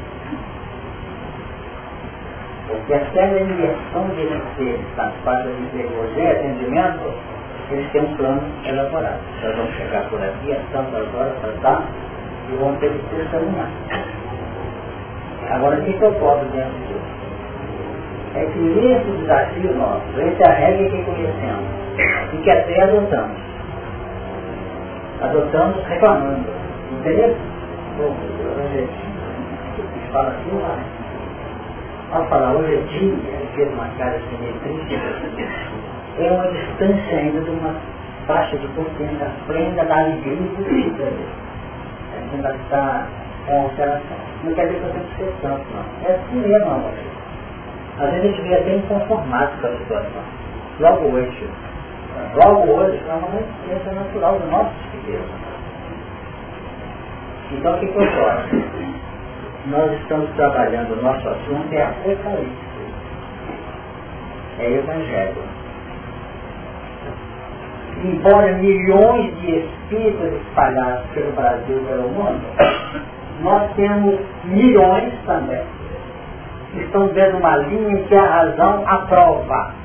[2.68, 7.12] Porque aquela inversão de energia das de teologia e atendimento,
[7.70, 9.20] eles têm um plano elaborado.
[9.42, 11.82] Nós vamos chegar por aqui, às tantas horas, para
[12.50, 13.70] e vamos ter que testemunhar.
[15.50, 17.18] Agora, o que eu posso dentro disso?
[18.34, 21.87] É que nesse desafio nosso, esse é a regra que conhecemos
[22.32, 23.38] e que até adotamos.
[25.20, 26.44] Adotamos reclamando.
[26.92, 27.36] Entendeu?
[30.12, 30.98] Fala assim, vai.
[32.12, 34.54] Ao falar hoje é dia, ele fez uma cara assim meio
[36.18, 37.74] é uma distância ainda de uma
[38.26, 40.36] faixa de consciência frente da alegria.
[42.12, 43.06] A gente ainda está
[43.46, 44.16] com alteração.
[44.44, 46.08] Não quer dizer que que ser santo, não.
[46.08, 46.92] É assim mesmo, amor.
[47.98, 50.22] Às vezes a gente vê até inconformado com a situação.
[50.80, 51.48] Logo hoje.
[52.34, 55.48] Logo hoje é uma resistência natural do nosso espírito.
[57.52, 58.88] Então o que, eu posso?
[59.66, 62.68] Nós estamos trabalhando, o nosso assunto é Apocalipse.
[64.58, 65.42] É Evangelho.
[68.04, 72.40] Embora milhões de espíritos espalhados pelo Brasil e pelo mundo,
[73.42, 75.62] nós temos milhões também
[76.72, 79.77] que estão vendo uma linha que a razão aprova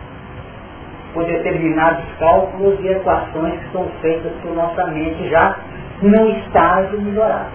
[1.14, 5.55] por determinados cálculos e equações que são feitas por nossa mente já
[6.01, 7.51] num estágio melhorado.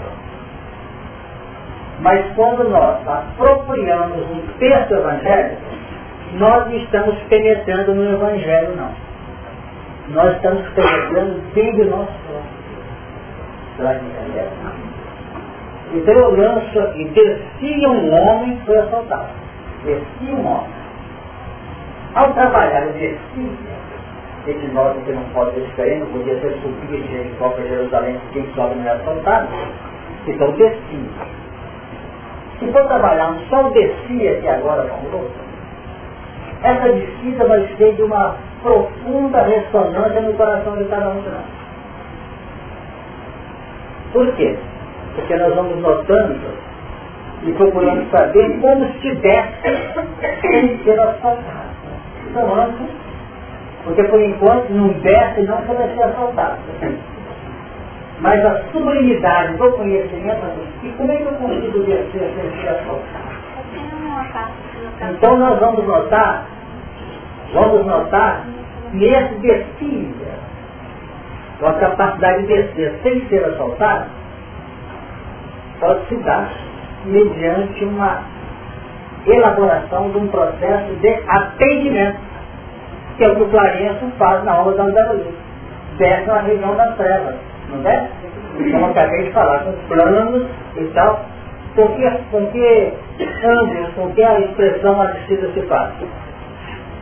[2.00, 5.60] Mas quando nós apropriamos um texto evangélico,
[6.34, 8.90] nós não estamos penetrando no evangelho não.
[10.10, 12.58] Nós estamos penetrando dentro do nosso próprio.
[15.94, 19.28] Então eu lanço e descia um homem foi assaltado.
[19.84, 20.77] Descia um homem.
[22.18, 23.78] Ao trabalhar eu descia,
[24.46, 28.16] esse nota que não pode ser diferente, não podia ser subir de Jericó para Jerusalém,
[28.32, 29.48] quem sobe não é assaltado.
[30.26, 31.38] Então descia.
[32.58, 35.30] Se for trabalhar só o descia que agora falou,
[36.64, 41.44] essa descida vai ser de uma profunda ressonância no coração de cada um de nós.
[44.12, 44.58] Por quê?
[45.18, 46.38] porque nós vamos notando
[47.42, 49.78] e procurando saber como se desce
[50.40, 51.67] sem ser asfaltado.
[53.84, 56.58] Porque por enquanto não desce não pode ser asfaltado.
[58.20, 60.46] Mas a sublimidade do conhecimento,
[60.82, 63.28] e como é que eu consigo descer sem ser asfaltado?
[65.10, 66.46] Então nós vamos notar,
[67.54, 68.44] vamos notar
[68.92, 70.38] descida,
[71.60, 74.06] com a capacidade de descer sem ser asfaltado,
[75.80, 76.50] pode se dar
[77.04, 78.22] mediante uma
[79.26, 82.18] elaboração de um processo de atendimento,
[83.16, 85.26] que é o que o Clarenço faz na obra da Andaluz.
[85.98, 87.34] Desce na região das trevas,
[87.70, 88.08] não é?
[88.72, 90.46] Como acabei de falar, com planos
[90.76, 91.24] e tal,
[91.74, 92.92] com que, com que
[93.44, 95.92] ângulos, com que a expressão assistida se faz?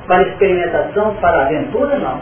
[0.06, 2.20] Para experimentação, para aventura, não.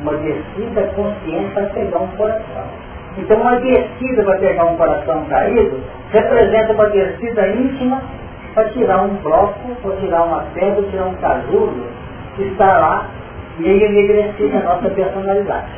[0.00, 2.64] Uma descida consciente para pegar um coração.
[3.18, 5.80] Então uma descida para pegar um coração caído
[6.10, 8.02] representa uma descida íntima
[8.54, 11.86] para tirar um bloco, para tirar uma pedra, tirar um casulo
[12.36, 13.06] que está lá
[13.58, 15.72] meio enegrecido na nossa personalidade.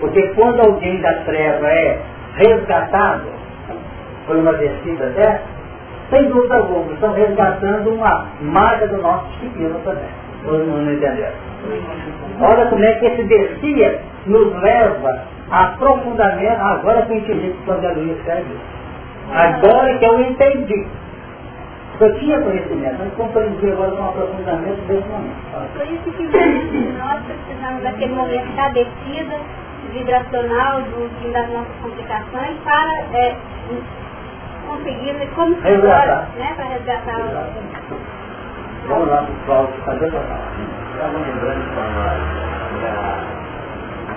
[0.00, 2.00] Porque quando alguém da treva é
[2.36, 3.26] resgatado
[4.26, 5.42] por uma descida dessa,
[6.10, 10.08] sem dúvida alguma, estão resgatando uma marca do nosso disciplina também.
[10.44, 11.32] Todos não entenderam.
[12.40, 17.80] Olha como é que esse descia nos leva aprofundamento, agora que eu entendi que o
[17.80, 18.44] São Luís escreve
[19.32, 20.86] Agora que eu entendi.
[22.00, 25.72] Eu tinha conhecimento, mas compreendi agora com aprofundamento desse momento.
[25.74, 26.24] Por isso que
[26.98, 29.36] nós precisamos daquele momento da descida
[29.92, 33.36] vibracional do fim das nossas complicações para é,
[34.68, 36.28] conseguir né, como se resgatar.
[36.38, 40.38] né, para resgatar o Vamos lá, pessoal, fazer a palavra.
[40.94, 42.38] Estava lembrando para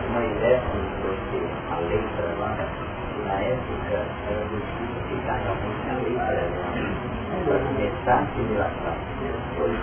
[0.08, 0.62] uma ideia
[1.92, 2.56] letra lá,
[3.26, 6.71] na época, era do tipo que realmente a letra
[7.52, 8.96] era um está assimilação.
[9.60, 9.76] Hoje,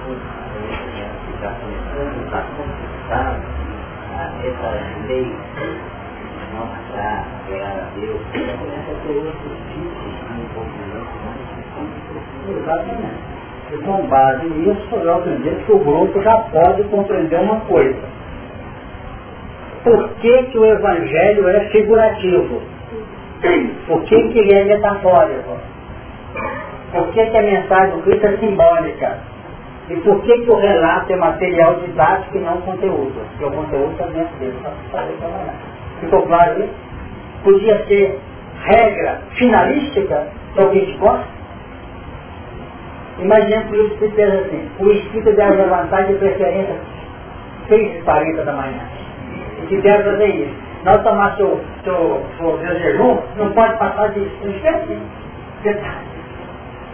[1.35, 3.43] está começando, está conquistado
[4.43, 5.37] essa lei
[6.55, 11.19] matar, pegar a Deus, começa a ter outros tipos de envolvimento
[12.49, 13.39] Exatamente.
[13.71, 18.01] E com base nisso, eu acredito que o grupo já pode compreender uma coisa.
[19.85, 22.63] Por que, que o Evangelho é figurativo?
[23.87, 25.59] Por que, que ele é metafórico?
[26.93, 29.19] Por que, que a mensagem do Cristo é simbólica?
[29.91, 33.15] E por que, que o relato é material didático e não conteúdo?
[33.31, 34.57] Porque o conteúdo está dentro dele,
[36.01, 36.75] Ficou claro isso?
[37.43, 38.19] Podia ser
[38.65, 41.39] regra finalística que te gosta?
[43.19, 46.77] Imagina que o Espírito assim, o Espírito deve levantar de preferência
[47.69, 48.81] 6 e 40 da manhã.
[49.63, 50.55] E que deve fazer isso.
[50.85, 54.99] Nós tomar seu, seu, seu, seu jejum, não pode passar de esquece.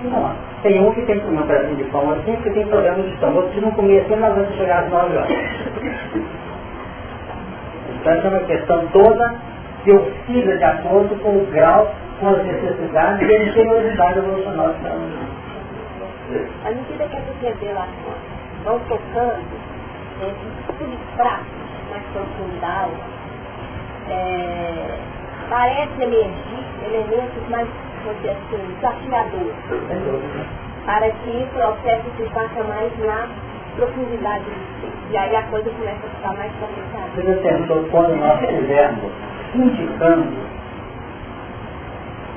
[0.05, 3.03] Não, tem um que tem que comer um pedacinho de pão assim, que tem problema
[3.03, 3.49] de estômago.
[3.55, 5.31] Se não comer assim, nós vamos chegar às 9 horas.
[7.89, 9.35] Então essa é uma questão toda
[9.83, 14.77] que oscila de acordo com o grau, com as necessidades e a inferioridade evolucional que
[14.77, 15.13] estamos
[16.65, 18.35] À medida que essas revelações
[18.65, 19.43] vão tocando
[20.21, 22.93] esse de prática mais profundidade,
[24.11, 24.99] é,
[25.49, 27.69] parece emergir elementos mais
[28.05, 29.53] vamos desafiador,
[30.87, 33.29] para que o processo se faça mais na
[33.77, 34.93] profundidade ser.
[35.11, 37.11] E aí a coisa começa a ficar mais complicada.
[37.17, 39.11] Você pensou quando nós estivermos
[39.55, 40.33] indicando,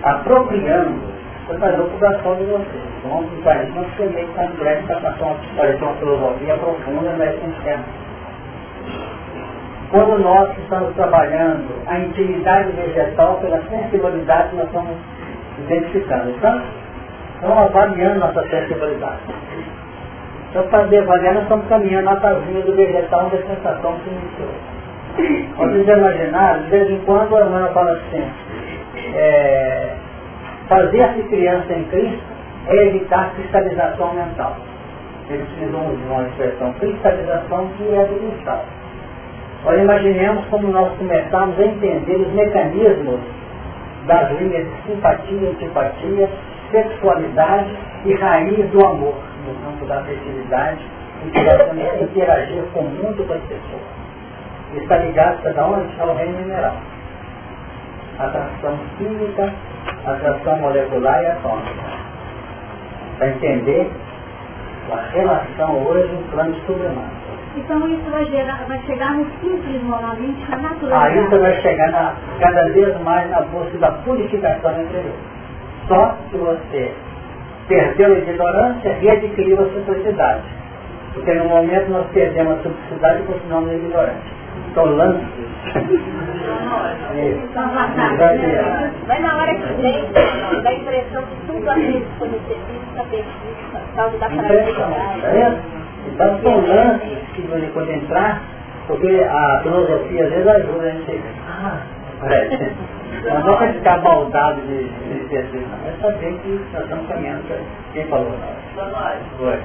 [0.03, 1.01] apropriando,
[1.47, 2.87] foi fazer o coração de vocês.
[3.03, 4.99] Vamos usar isso, não ser meio complexo para
[5.55, 7.83] parecer uma filosofia profunda, mas sincera.
[9.89, 14.97] Quando nós estamos trabalhando a intimidade vegetal pela sensibilidade que nós estamos
[15.59, 16.29] identificando.
[16.31, 16.61] Então,
[17.35, 19.21] estamos avaliando nossa sensibilidade.
[20.49, 24.77] Então, para avaliar, nós estamos caminhando na casinha do vegetal onde a sensação se iniciou.
[25.57, 28.23] Vocês imaginaram, de vez em quando a Ana fala assim,
[29.15, 29.95] é,
[30.67, 32.23] fazer-se criança em Cristo
[32.67, 34.55] é evitar cristalização mental.
[35.29, 38.63] Eles utilizam uma expressão, cristalização que é do cristal.
[39.61, 43.19] Agora imaginemos como nós começamos a entender os mecanismos
[44.07, 46.29] das linhas de simpatia, antipatia,
[46.71, 47.69] sexualidade
[48.05, 50.79] e raiz do amor, no campo da afetividade,
[51.25, 54.07] em que nós temos interagir com o mundo das pessoas.
[54.75, 55.99] Está ligado cada onde?
[55.99, 56.75] Ao reino mineral.
[58.19, 59.53] Atração química,
[60.05, 61.83] atração molecular e atômica.
[63.17, 63.91] Para entender
[64.91, 67.16] a relação hoje em plano subliminar.
[67.57, 70.97] Então isso vai, gerar, vai chegar no simples novamente, na natureza.
[70.97, 75.15] Aí você vai chegar na, cada vez mais na busca da purificação interior.
[75.87, 76.93] Só se você
[77.67, 80.43] perdeu a ignorância e adquiriu a simplicidade.
[81.13, 84.31] Porque no momento nós perdemos a simplicidade e continuamos ignorantes.
[84.69, 85.25] Então lance.
[89.07, 90.05] Mas na hora que vem,
[90.61, 95.86] dá a impressão que tudo aquilo que foi recebido está perdido, por causa da fragilidade.
[96.07, 98.41] Então são lances que você pode entrar,
[98.87, 101.21] porque a filosofia às vezes ajuda a gente.
[101.47, 101.81] Ah,
[102.19, 102.71] parece.
[103.23, 105.89] Não dá para ficar baldado de, de ser assim, não.
[105.89, 107.57] É saber que nós estamos caminhando para
[107.93, 108.31] quem falou.
[109.37, 109.59] Foi.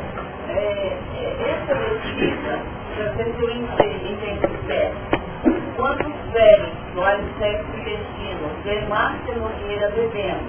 [0.49, 2.59] É, é, essa pesquisa,
[2.97, 5.23] para ver se eu entendo certo.
[5.77, 10.45] Quando os velhos no sexo intestino vê Márcia Nogueira bebendo,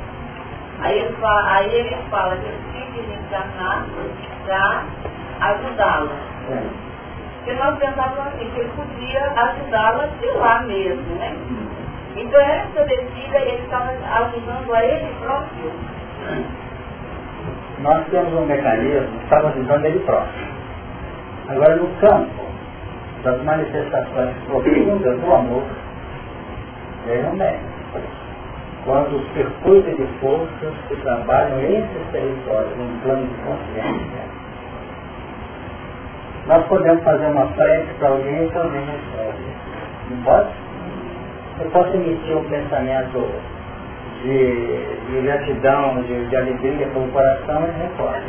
[0.81, 2.83] aí ele fala, aí ele fala que ele fica
[3.33, 3.85] encarnar
[4.45, 4.85] para
[5.49, 6.11] ajudá-la.
[6.51, 6.63] É.
[7.37, 11.35] Porque nós pensávamos assim, que ele podia ajudá-la de lá mesmo, né?
[12.15, 15.71] Então essa descida ele estava ajudando a ele próprio.
[17.79, 20.47] Nós temos um mecanismo que estava ajudando ele próprio.
[21.49, 22.43] Agora no campo
[23.23, 25.63] das manifestações profundas do amor,
[27.07, 27.59] ele não é.
[28.85, 34.22] Quando os circuitos de forças que trabalham esses territórios em plano de consciência,
[36.47, 39.43] nós podemos fazer uma prece para alguém e alguém responde.
[40.09, 40.49] Não pode?
[41.59, 43.31] Eu posso emitir um pensamento
[44.23, 48.25] de, de gratidão, de, de alegria para o coração e responde.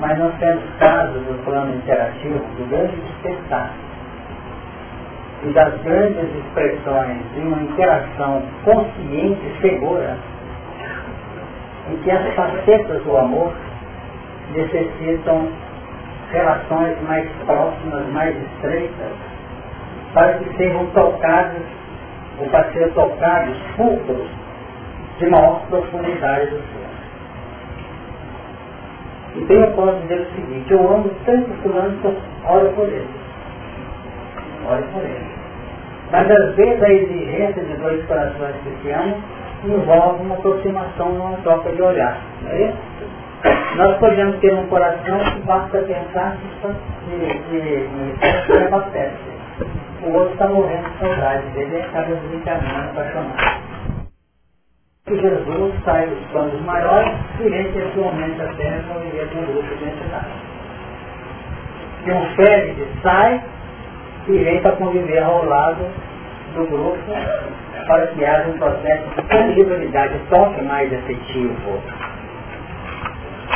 [0.00, 3.70] Mas nós temos casos do plano interativo do grande despertar
[5.44, 10.16] e das grandes expressões de uma interação consciente e segura
[11.88, 13.52] em que as facetas do amor
[14.54, 15.48] necessitam
[16.32, 19.12] relações mais próximas, mais estreitas,
[20.12, 21.62] para que sejam tocados,
[22.40, 24.28] ou para serem tocados fulcros
[25.18, 26.86] de maior profundidade do ser.
[29.36, 32.88] E bem eu posso dizer o seguinte, eu amo tanto fulano que eu oro por
[32.88, 33.08] ele.
[34.68, 35.36] Oro por ele.
[36.10, 39.20] Mas às vezes a exigência de dois corações que se amam
[39.64, 42.18] envolve uma aproximação, uma troca de olhar.
[42.42, 42.78] Não é isso?
[43.76, 47.18] Nós podemos ter um coração que basta pensar de,
[47.50, 48.14] de, de,
[50.06, 53.66] O outro está morrendo de saudade dele e acaba desencarnando, apaixonado.
[55.06, 59.76] Que Jesus sai dos planos maiores e vem esse momento da terra conviver com grupo
[59.76, 60.32] de entidades.
[62.04, 63.42] Que um férias sai
[64.28, 65.84] e vem para conviver ao lado
[66.54, 66.98] do grupo
[67.86, 71.80] para que haja um processo de tangibilidade, toque mais efetivo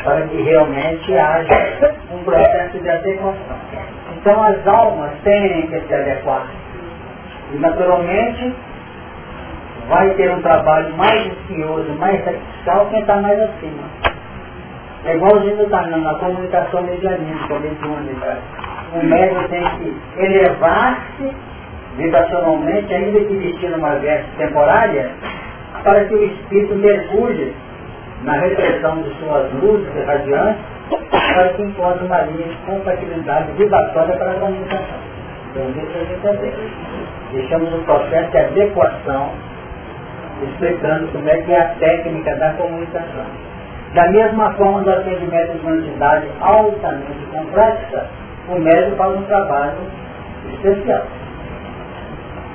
[0.05, 3.57] para que realmente haja um processo de adequação.
[4.17, 6.47] Então as almas têm que se adequar.
[7.53, 8.55] E naturalmente
[9.89, 13.83] vai ter um trabalho mais espinhoso, mais sacrificial quem está mais acima.
[15.05, 18.39] É igualzinho tá na, comunicação medianística, mediúnica.
[18.93, 21.35] O médico tem que elevar-se
[21.97, 25.11] vibracionalmente, ainda que vestindo uma veste temporária,
[25.83, 27.55] para que o espírito mergulhe
[28.25, 30.63] na repressão de suas luzes radiantes
[31.11, 34.99] para que encontre uma linha de compatibilidade vibratória para a comunicação.
[35.51, 36.53] Então, isso a gente também.
[37.33, 39.31] Deixamos o processo de adequação,
[40.43, 43.27] explicando como é que é a técnica da comunicação.
[43.95, 48.07] Da mesma forma do atendimento de uma entidade altamente complexa,
[48.49, 49.79] o médico faz um trabalho
[50.53, 51.03] especial.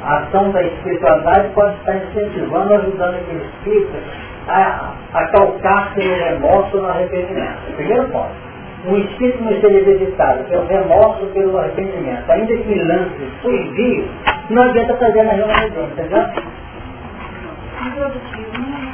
[0.03, 6.77] A ação da espiritualidade pode estar incentivando, ajudando aquele espírito a, a calcar pelo remorso
[6.77, 7.75] no arrependimento.
[7.75, 8.45] Primeiro ponto.
[8.87, 14.07] Um espírito não seja visitado pelo remorso pelo arrependimento, ainda que lance fugidio,
[14.51, 16.23] não adianta fazer na reunião mediúnica, entendeu?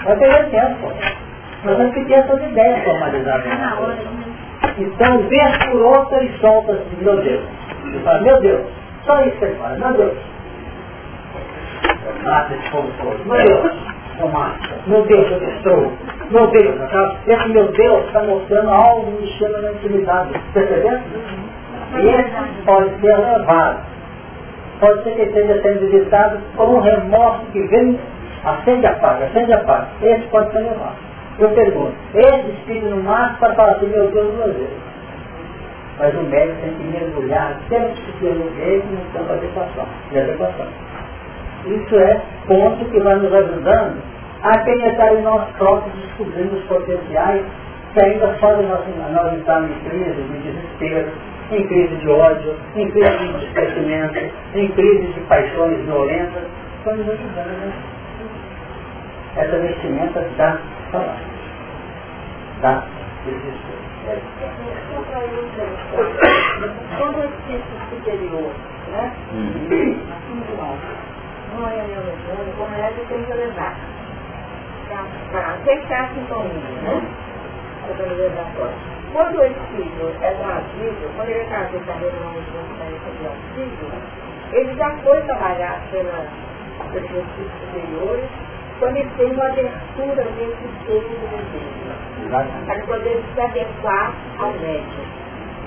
[0.05, 0.93] Vai perder tempo.
[1.65, 3.45] Nós vamos ter essas ideias formalizadas.
[4.77, 7.43] Então, vez por outra e solta assim, meu Deus.
[7.93, 8.61] E fala, meu Deus,
[9.03, 10.17] só isso que ele fala, meu Deus.
[12.23, 13.90] Mata esse povo todo, meu Deus
[14.21, 14.57] tomar.
[14.87, 15.91] Meu Deus, eu destruo.
[16.29, 17.15] Meu Deus, tá?
[17.27, 20.33] esse meu Deus está mostrando algo me chama na intimidade.
[20.53, 21.01] Percebendo?
[21.97, 23.79] E esse pode ser levado.
[24.79, 27.99] Pode ser que seja sendo visitado por um remorso que vem,
[28.45, 29.87] acende a paz, acende a paz.
[30.01, 30.95] Esse pode ser levado.
[31.39, 34.69] Eu pergunto, esse espírito no mar para falar assim, meu Deus, meu Deus.
[35.99, 39.85] Mas o médico tem que mergulhar sempre pelo dele no campo de adequação.
[40.11, 40.67] De adequação.
[41.65, 44.10] Isso é ponto que vai nos ajudando
[44.43, 47.45] a penetrar em nós próprios, descobrindo os potenciais
[47.93, 48.81] que ainda fazem nós,
[49.11, 51.11] nós estarmos em crise de desespero,
[51.51, 54.17] em crise de ódio, em crise de esquecimento,
[54.55, 56.43] em crise de paixões violentas.
[56.77, 57.47] Estão nos ajudando.
[57.47, 57.73] Né?
[59.35, 60.57] Essa vestimenta dá
[60.91, 61.27] salário.
[62.61, 62.83] Dá
[63.25, 63.81] desespero.
[66.97, 68.51] Quando o espírito superior,
[68.91, 69.13] né?
[71.53, 73.75] Não é meu legado, como é que tem que levar?
[75.31, 77.01] Para fechar a sintonia, né?
[79.13, 83.91] Quando o espírito é trazido, quando ele é trazido da reunião de auxílio,
[84.53, 86.25] ele já foi trabalhar pela,
[86.91, 88.29] pelos espíritos superiores,
[88.79, 95.21] quando ele tem uma abertura espírito do desejo, para poder se adequar ao médium.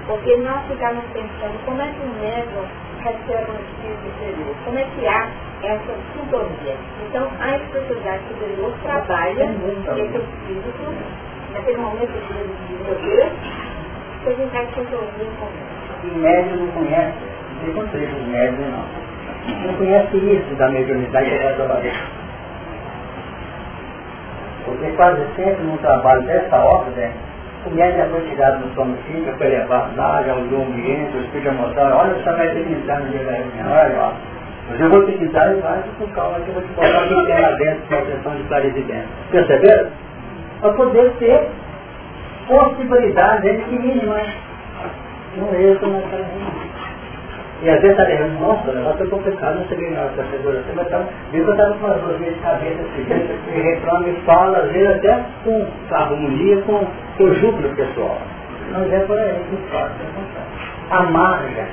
[0.06, 2.66] Porque nós ficamos pensando como é que o médium
[3.02, 5.28] recebe um espírito superior, como é que há
[5.66, 6.76] essa sintonia.
[7.08, 10.94] Então, a espiritualidade superior trabalha esse espírito,
[11.52, 13.32] naquele momento de meu Deus,
[14.22, 15.74] que a gente em sintonia com ele.
[16.04, 17.18] O médium não conhece,
[17.52, 19.04] não sei quantos os médios não.
[19.66, 22.10] Não conhece isso da mediunidade que vai trabalhar.
[24.64, 27.10] Porque quase sempre num trabalho dessa ordem,
[27.66, 31.16] o médico é foi tirado do sono físico, foi levado lá, já olhou o ambiente,
[31.16, 34.12] o espírito mostrar, olha, você vai ter que entrar no dia da reunião, olha lá.
[34.68, 37.26] Mas eu vou te quitar e vai com calma que eu vou te o que
[37.26, 39.08] tem lá dentro com a questão de clarividência.
[39.30, 39.90] Perceberam?
[40.60, 41.48] Para poder ter
[42.48, 44.26] possibilidades, é que mínimas.
[45.36, 46.84] Não entra na clarividência.
[47.62, 50.10] E às vezes está levando, nossa, o negócio é complicado, não sei bem na hora
[50.10, 51.02] da segurança, mas tá,
[51.32, 53.06] viu que eu estava com as duas vezes de cabeça assim,
[53.54, 56.86] e reclama e fala, às vezes até com harmonia, com,
[57.24, 58.18] o júbilo pessoal.
[58.70, 59.90] Não é por aí que fala,
[60.90, 61.66] é Amarga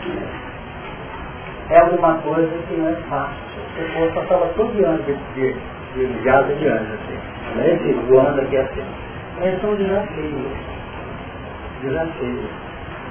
[1.72, 3.36] é alguma coisa que não é fácil.
[3.76, 5.54] Se fosse, passava todo de ano de, de,
[5.96, 7.20] de, de asa de assim.
[7.56, 8.84] Não é esse voando aqui assim.
[9.40, 10.52] Mas são desafios.
[11.82, 12.50] Desafios.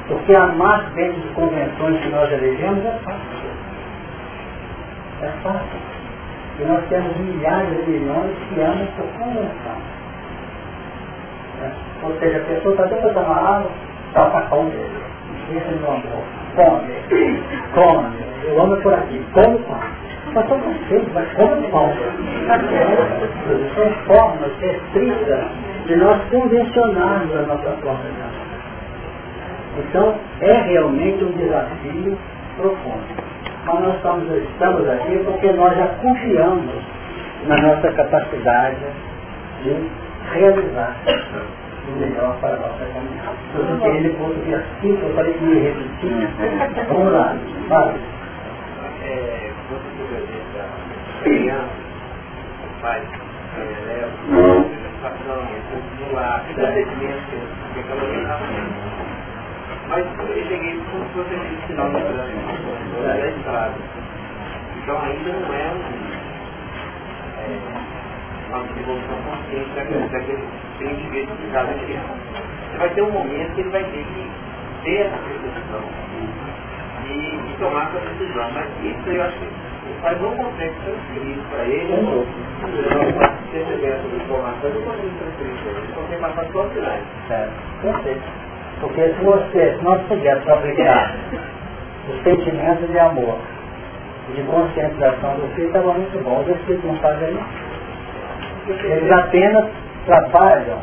[0.09, 3.51] Porque amar dentro de convenções que nós elegemos é fácil.
[5.23, 5.81] É fácil.
[6.59, 9.77] E nós temos milhares de milhões que amam por convenção.
[11.63, 11.71] É.
[12.03, 13.71] Ou seja, a pessoa está toda dando água,
[14.13, 15.03] dá o cacão dele.
[15.51, 16.40] Isso é meu amor.
[16.61, 17.43] Come,
[17.73, 19.81] come, eu amo por aqui, come pão.
[20.35, 21.91] Mas só você, mas come pão.
[23.75, 25.45] São formas restritas
[25.87, 29.81] de nós convencionarmos a nossa forma de.
[29.81, 32.19] Então, é realmente um desafio
[32.59, 33.05] profundo.
[33.65, 36.75] Mas nós estamos, estamos aqui porque nós já confiamos
[37.47, 38.77] na nossa capacidade
[39.63, 39.91] de
[40.35, 40.95] realizar
[41.91, 43.37] o melhor para a nossa caminhada.
[43.55, 46.29] Eu não depois do dia 5, eu falei que ia repetir.
[46.89, 47.37] Vamos lá,
[47.69, 47.95] vai.
[49.03, 49.91] É, você
[51.23, 51.69] criança,
[52.81, 53.03] pai,
[53.87, 54.11] leva,
[55.03, 57.37] satisfação, continuar, agradecimento,
[57.79, 58.05] aquela
[59.89, 63.75] mas eu cheguei como se fosse esse sinal de trânsito, da estrada.
[64.77, 65.75] Então ainda não é um
[68.59, 70.45] uma devolução consciente daquele, daquele
[70.81, 72.15] indivíduo que cada criança.
[72.71, 74.31] Você vai ter um momento que ele vai ter que
[74.85, 75.83] ter essa percepção
[77.07, 78.51] e, e tomar essa decisão.
[78.53, 82.27] Mas isso eu acho que o pai não consegue transferir para ele, não
[83.53, 87.03] receber essa informação, não consegue transferir para ele, consegue passar só aí.
[87.29, 88.23] Certo, perfeito.
[88.81, 91.15] Porque se você, se nós pudermos aplicar
[92.09, 93.39] os sentimentos de amor,
[94.35, 96.41] de conscientização do filho, estava muito bom.
[96.41, 97.70] Os espíritos não fazem isso.
[98.71, 99.67] Eles apenas
[100.07, 100.79] trabalham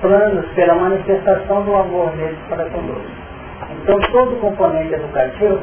[0.00, 3.18] planos pela manifestação do amor deles para conosco.
[3.82, 5.60] Então todo componente educativo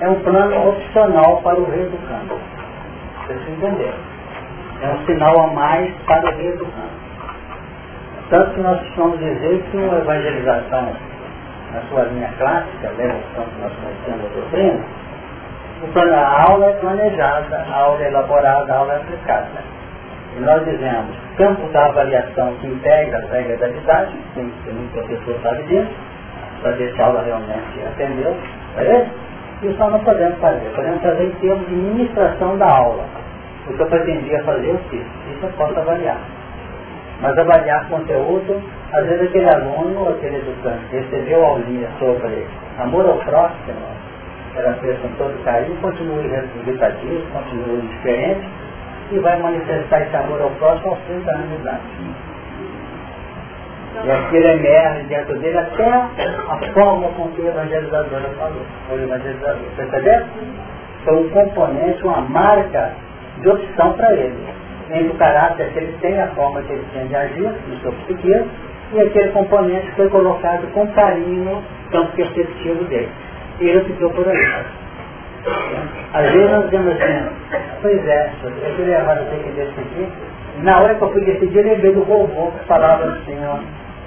[0.00, 2.38] é um plano opcional para o reeducando.
[3.26, 4.16] Vocês entenderam?
[4.82, 7.06] É um sinal a mais para o reeducando.
[8.28, 10.92] Tanto que nós precisamos dizer que uma evangelização
[11.72, 14.84] na sua linha clássica, né, que nós conhecemos a doutrina,
[16.16, 19.75] a aula é planejada, a aula é elaborada, a aula é aplicada.
[20.36, 24.92] E nós dizemos, campo da avaliação que integra as regras da idade, tem que muito
[24.92, 25.90] professor sabe disso,
[26.60, 28.36] para ver se a aula realmente atendeu,
[28.76, 29.06] beleza?
[29.62, 33.04] Isso nós não podemos fazer, podemos fazer em termos de ministração da aula.
[33.66, 35.06] O que eu pretendia fazer, eu fiz.
[35.32, 36.18] Isso eu posso avaliar.
[37.22, 38.62] Mas avaliar conteúdo,
[38.92, 42.46] às vezes aquele aluno ou aquele educante recebeu a aulinha sobre
[42.78, 43.80] amor ao próximo,
[44.54, 48.46] era feito com todo carinho, continua irritativo, continua indiferente,
[49.10, 51.80] e vai manifestar esse amor ao próximo aos 30 anos de idade.
[54.04, 58.62] E aquilo emerge dentro dele até a forma com que o evangelizadora falou.
[58.90, 59.62] O evangelizador.
[59.76, 60.26] Percebeu?
[61.04, 62.92] Foi um componente, uma marca
[63.40, 64.36] de opção para ele.
[64.90, 67.92] Entre o caráter que ele tem, a forma que ele tem de agir, no seu
[67.92, 68.48] psiquismo,
[68.92, 73.08] e aquele componente que foi colocado com carinho no campo perceptivo dele.
[73.60, 74.64] E ele ficou por aí.
[76.12, 77.28] Às vezes nós dizemos assim,
[77.82, 80.08] pois é, eu fui levado a ter que decidir.
[80.62, 83.58] Na hora que eu fui decidir, eu lembrei do robô que falava assim, ó,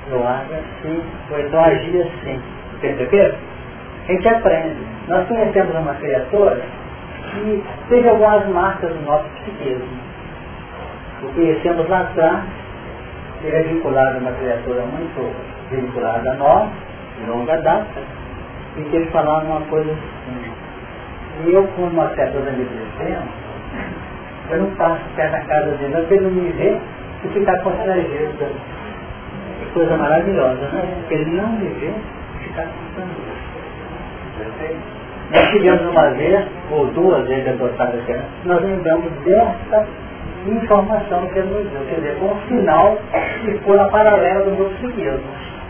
[0.09, 2.41] no ar, assim, ou então agia assim.
[2.81, 3.35] Percebeu?
[4.07, 4.77] A gente aprende.
[5.07, 6.59] Nós conhecemos uma criatura
[7.31, 9.87] que teve algumas marcas do nosso psiquismo.
[11.23, 12.43] O conhecemos lá atrás,
[13.43, 15.35] ele é vinculado a uma criatura muito
[15.69, 16.69] vinculada a nós,
[17.17, 18.01] de longa data,
[18.77, 20.51] e que ele falava uma coisa assim,
[21.45, 23.23] e eu, com uma certa organização,
[24.49, 26.77] eu não passo perto da casa dele, mas ele não me vê
[27.23, 28.45] e ficar constrangido.
[29.59, 31.03] Que coisa maravilhosa, né?
[31.09, 31.91] Ele não me vê
[32.35, 33.39] e ficar constrangido.
[35.31, 39.85] Nós tivemos uma vez, ou duas vezes adotadas aqui, nós lembramos dessa
[40.47, 42.97] informação que ele nos deu, quer dizer, com um sinal
[43.41, 45.19] que foi a paralela do meu seguido.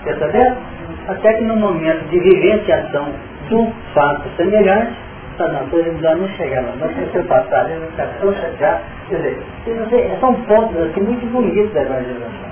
[0.03, 0.55] Percebeu?
[1.09, 3.09] Até que no momento de vivenciação
[3.49, 4.93] do fato semelhante,
[5.47, 6.73] Não, estou melhor não chegar lá.
[6.79, 8.83] Mas se eu passar, eu não ficar tão chateado.
[9.07, 12.49] Quer dizer, são pontos assim, muito bonitos da evangelização.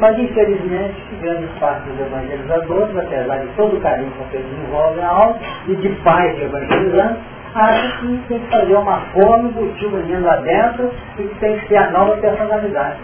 [0.00, 5.08] Mas infelizmente, grande parte dos evangelizadores, apesar de todo o carinho que eles desenvolvem a
[5.08, 7.16] aula, e de pais evangelizando,
[7.54, 11.56] acham que tem que fazer uma fome, embutir o menino lá dentro e que tem
[11.60, 12.96] que ser a nova personalidade.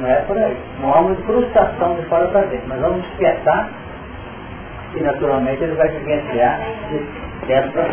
[0.00, 0.56] Não é por aí.
[0.80, 2.68] Não há uma frustração de fora para dentro.
[2.68, 3.68] Mas vamos despertar
[4.94, 6.60] e naturalmente ele vai vivenciar
[7.50, 7.86] essa.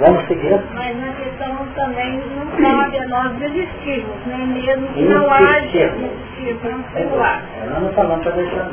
[0.00, 0.60] Vamos seguir.
[0.74, 6.56] Mas na questão também não cabe a nós desistirmos, nem mesmo que não haja desistir,
[6.62, 7.42] vamos lá.
[7.70, 8.68] Nós não falamos para deixar.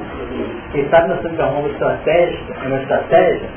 [0.72, 3.50] Quem sabe nós temos que arrumar uma estratégia, uma estratégia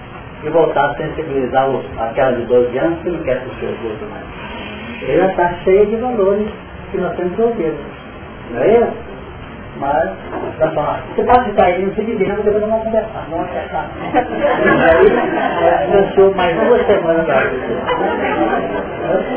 [0.45, 4.11] e voltar a sensibilizar os, aquela de 12 anos que não quer assistir os outros
[4.11, 4.25] mais.
[5.03, 6.49] Ele já está cheio de valores
[6.91, 7.75] que nós temos que ouvir.
[8.53, 9.14] Não é isso?
[9.77, 10.11] Mas,
[10.59, 10.97] tá bom.
[11.15, 13.27] Você pode ficar aí, não se divida, depois nós vamos conversar.
[13.29, 13.91] Vamos conversar.
[14.91, 17.67] Aí, dançou mais duas semanas da vida.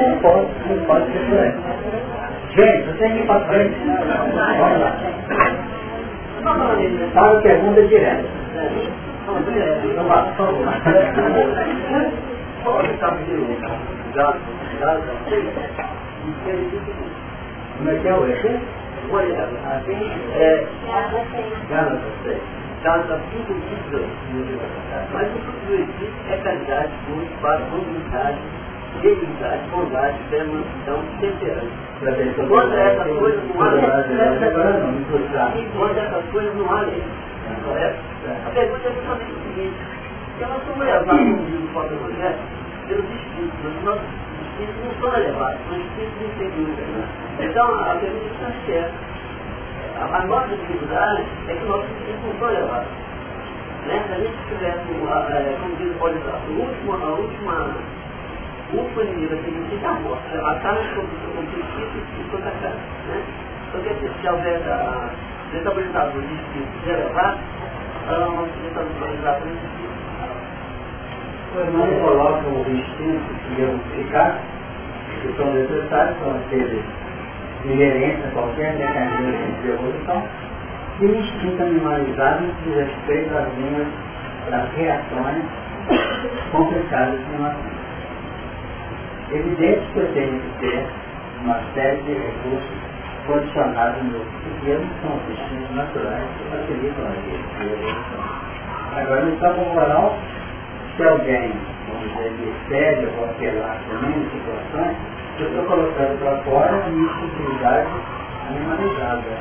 [0.07, 1.53] Não pode, não pode ser aí.
[2.55, 3.75] Gente, você tem que ir para frente.
[6.43, 6.77] Vamos lá.
[7.13, 8.23] Fala a pergunta direta.
[9.95, 10.65] Não vá, por favor.
[17.77, 18.25] Como é que é o
[19.87, 20.19] eixo?
[20.33, 20.67] É,
[21.69, 22.39] Gálatas 6.
[22.83, 24.05] Gálatas 5, 22.
[25.13, 28.37] Mas o do Espírito é caridade, gozo, paz, bondade,
[29.01, 31.67] benignidade, bondade, mansidão, temperança.
[32.47, 33.85] Contra essas coisas não há lei.
[35.77, 37.03] Contra essas coisas não há lei.
[37.63, 37.97] Correto?
[38.45, 39.77] A pergunta é justamente o seguinte.
[40.37, 42.37] Se nós somos levados no mundo do Evangelho,
[42.87, 44.26] pelos Espíritos, os nossos
[44.58, 46.88] Espíritos não são elevados, são Espíritos inferiores.
[46.88, 47.08] Né?
[47.39, 48.93] Então, a pergunta está certa.
[49.99, 52.89] A, a nossa dificuldade é que nossos Espíritos não são elevados.
[53.86, 54.03] Né?
[54.08, 54.82] Se a gente tivesse,
[55.62, 57.97] como diz o Paulo, a última, a última
[58.74, 62.76] última inimiga significa a morte, levantar sobre o princípio e toda a casa.
[63.08, 63.24] Né?
[63.72, 65.12] Porque se houver a
[65.51, 67.39] desestabilizador de espírito elevado,
[68.10, 69.96] ela não se desestabilizar por espírito.
[71.55, 74.39] O irmão coloca o instinto que eu explicar,
[75.21, 76.83] que são necessários, são aqueles
[77.65, 80.23] inerentes a qualquer mecanismo de evolução,
[80.99, 83.87] e o instinto animalizado diz respeito às minhas
[84.49, 85.43] das reações
[86.51, 87.77] complicadas de uma vida.
[89.33, 90.85] Evidente que eu tenho que ter
[91.43, 92.77] uma série de recursos
[93.25, 98.47] condicionados no pequeno, que são os instintos naturais que facilitam a evolução.
[98.95, 100.17] Agora, no campo moral,
[100.97, 101.53] se alguém,
[101.87, 104.97] vamos dizer, me pede ou qualquer lá também em situações,
[105.39, 107.87] eu estou colocando para fora a minha sensibilidade
[108.49, 109.31] animalizada.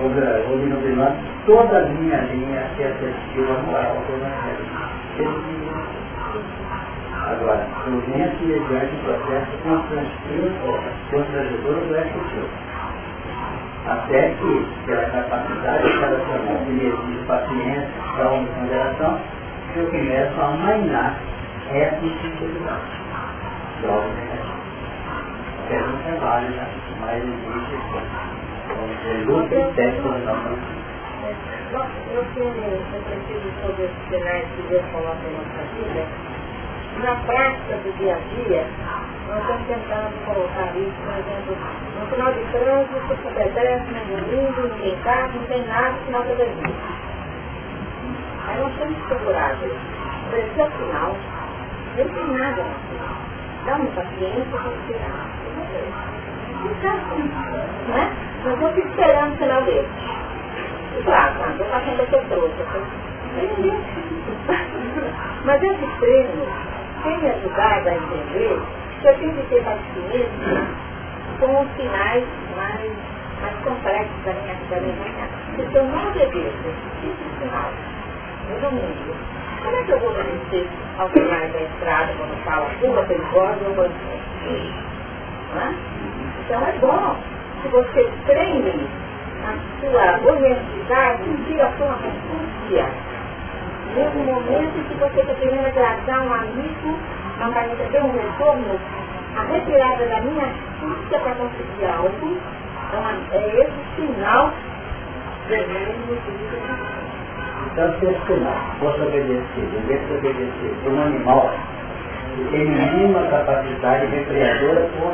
[0.00, 1.16] Obnubilando
[1.46, 4.66] toda a minha linha que é sensitiva moral do Evangelho.
[7.12, 9.52] Agora, eu venho aqui mediante o processo
[11.10, 12.48] constrangedor do efetivo.
[13.86, 19.20] Até que, pela capacidade operacional que me exige paciência, calma e ponderação,
[19.76, 21.18] eu começo a amainar
[21.70, 22.80] essa instintividade.
[23.82, 24.56] Logo negativo.
[25.68, 26.66] Pergunta é válida,
[27.00, 27.76] mas existe
[28.64, 30.76] dizer, luta e teste por não
[32.14, 36.06] eu tenho refletido sobre os sinais que Deus coloca em nossa vida
[37.02, 38.66] na prática do dia a dia,
[39.28, 41.56] nós estamos tentando colocar isso, por exemplo,
[42.00, 46.22] no final de trânsito, se pedestre, no domingo, não tem carro, não tem nada, final
[46.22, 46.95] da vida.
[48.56, 48.62] Que
[49.08, 49.76] segurar isso.
[50.32, 51.16] Esse é final,
[51.96, 52.64] não tem nada
[53.66, 55.26] Dá uma paciência para esperar.
[56.62, 57.28] Ficar assim,
[57.88, 58.12] né?
[58.44, 59.88] Nós estamos esperando o final dele.
[60.98, 62.64] E claro, quando eu passando a ser trouxa,
[65.44, 66.46] mas esse treino
[67.02, 68.62] tem me ajudado a entender
[69.02, 70.66] que eu tenho que ter paciência
[71.40, 72.24] com os sinais
[72.56, 72.92] mais,
[73.42, 76.68] mais complexos da minha vida minha Porque eu não obedeço
[77.02, 77.95] esse sinal.
[78.48, 79.16] Não mundo.
[79.64, 80.68] Como é que eu vou obedecer
[80.98, 84.86] aos sinais da estrada quando fala curva perigosa ou bandido?
[86.44, 87.16] Então é bom
[87.62, 88.88] se você treine
[89.44, 93.16] a sua honestidade em a sua consciência
[93.96, 96.98] mesmo momento que você está querendo agradar um amigo,
[97.40, 98.78] não vai receber um retorno,
[99.36, 102.38] a retirada da minha astúcia para conseguir algo,
[102.88, 104.52] então é esse sinal
[105.48, 107.05] vermelho então, se
[107.76, 111.52] esse sinal fosse obedecido, em vez de obedecer por um animal
[112.34, 115.12] que tem nenhuma capacidade recreadora por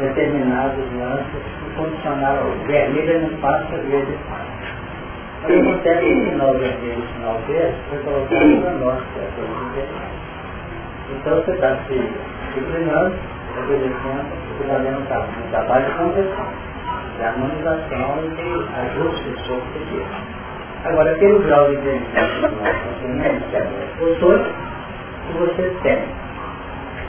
[0.00, 4.46] determinados lances que condicionaram o vermelho não passa verde passa.
[5.42, 9.02] O que acontece é que o vermelho e o sinal verde foi colocado para nós,
[9.14, 9.26] para
[11.14, 12.12] Então você está se
[12.46, 13.14] disciplinando,
[13.58, 14.26] obedecendo,
[14.58, 16.46] você está vendo um trabalho de conversão,
[17.16, 20.45] de harmonização e de ajuste de sua psiquismo.
[20.84, 22.48] Agora, pelo grau de inteligência
[23.00, 24.46] consumimos,
[25.26, 25.98] que você tem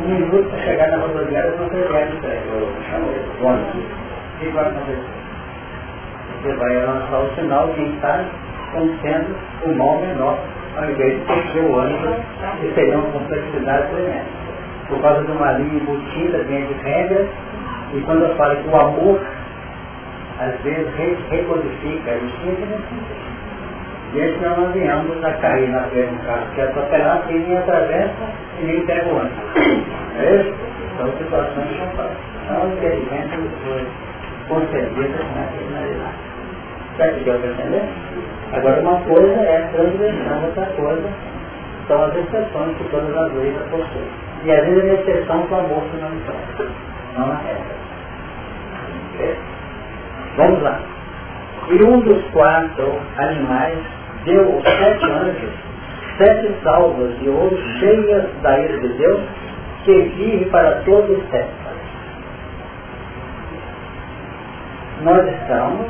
[0.02, 3.84] um minuto para chegar na rodoviária, você vai de trem, eu chamo ele, ônibus.
[3.84, 5.18] O que vai acontecer?
[6.42, 8.26] você vai lançar o sinal de estar
[8.72, 10.38] como sendo o mal menor,
[10.78, 12.16] ao invés de ter o ônibus,
[12.62, 14.26] que seria uma complexidade tremenda.
[14.88, 17.28] Por causa de uma linha embutida dentro de regras,
[17.94, 19.22] e quando eu falo que o amor,
[20.40, 20.88] às vezes,
[21.30, 22.68] recodifica a justiça,
[24.14, 28.26] Desde que nós venhamos a cair na frente do carro que atropelar, quem nem atravessa
[28.60, 29.38] e nem pega o ônibus.
[30.18, 30.54] É isso?
[30.98, 32.18] São situações que não fazem.
[32.46, 33.86] Então, inteligência foi
[34.48, 34.78] com essa
[35.58, 36.18] finalidade.
[36.98, 37.84] O que eu entender?
[38.54, 41.10] Agora uma coisa é a transgressão, outra coisa
[41.88, 44.08] são as exceções que todas as leis possuem.
[44.46, 46.36] E às vezes a exceção com amor fundamental,
[47.18, 47.76] não a regra.
[50.38, 50.80] Vamos lá.
[51.70, 53.78] E um dos quatro animais
[54.28, 55.54] deu sete anjos,
[56.18, 59.22] sete salvas de ouro cheias da ira de Deus,
[59.86, 61.68] que vive para todos os tempos.
[65.04, 65.88] Nós estamos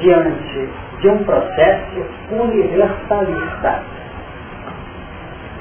[0.00, 0.68] diante
[1.00, 3.82] de um processo universalista.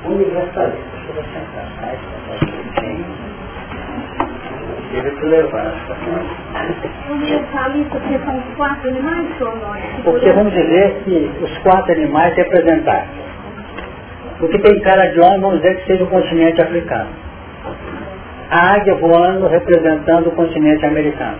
[0.06, 0.90] Universalista.
[1.08, 3.29] Deixa eu sentar
[4.92, 5.74] levar.
[7.10, 9.28] Universalista, porque são quatro animais,
[10.04, 13.10] Porque vamos dizer que os quatro animais representados.
[14.42, 17.10] O que tem cara de homem, vamos dizer que seja o continente africano.
[18.50, 21.38] A águia voando representando o continente americano.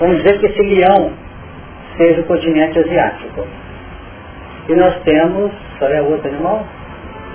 [0.00, 1.12] Vamos dizer que esse leão
[1.96, 3.46] seja o continente asiático.
[4.68, 6.64] E nós temos, qual é o outro animal?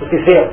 [0.02, 0.50] O bezerro.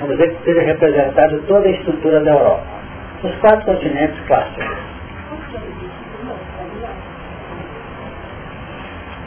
[0.00, 2.79] Vamos dizer que seja representado toda a estrutura da Europa.
[3.22, 4.64] Os quatro continentes clássicos.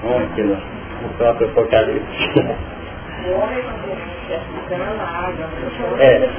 [0.01, 2.39] Vamos aqui no, no próprio Apocalipse.
[5.99, 6.29] É.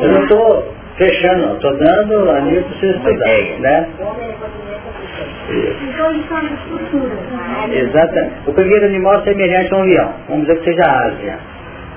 [0.00, 1.54] Eu não estou fechando, não.
[1.56, 3.88] Estou dando a nível para vocês estudarem, né?
[3.98, 4.16] Então
[6.54, 7.14] estrutura.
[7.70, 8.34] Exatamente.
[8.46, 11.38] O primeiro animal é semelhante a um leão, vamos dizer que seja a Ásia.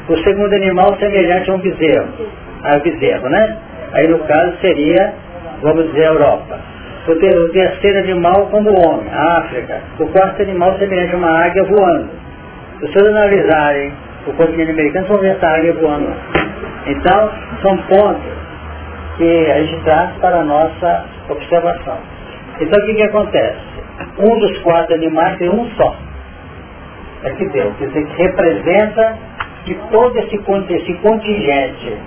[0.09, 2.07] O segundo animal é semelhante a um bezerro,
[2.63, 3.57] a bezerro, né?
[3.95, 5.13] Aí no caso seria,
[5.61, 6.59] vamos dizer, a Europa.
[7.07, 9.79] O terceiro animal como o homem, a África.
[9.99, 12.09] O quarto animal semelhante a uma águia voando.
[12.79, 13.93] Se vocês analisarem
[14.27, 16.13] o continente americano, vão ver essa águia voando.
[16.87, 17.31] Então,
[17.61, 18.35] são pontos
[19.17, 21.97] que a gente traz para a nossa observação.
[22.59, 23.59] Então o que, que acontece?
[24.19, 25.95] Um dos quatro animais tem um só.
[27.23, 27.71] É que deu.
[27.77, 29.17] Quer dizer, que representa
[29.65, 30.35] que todo esse,
[30.69, 31.97] esse contingente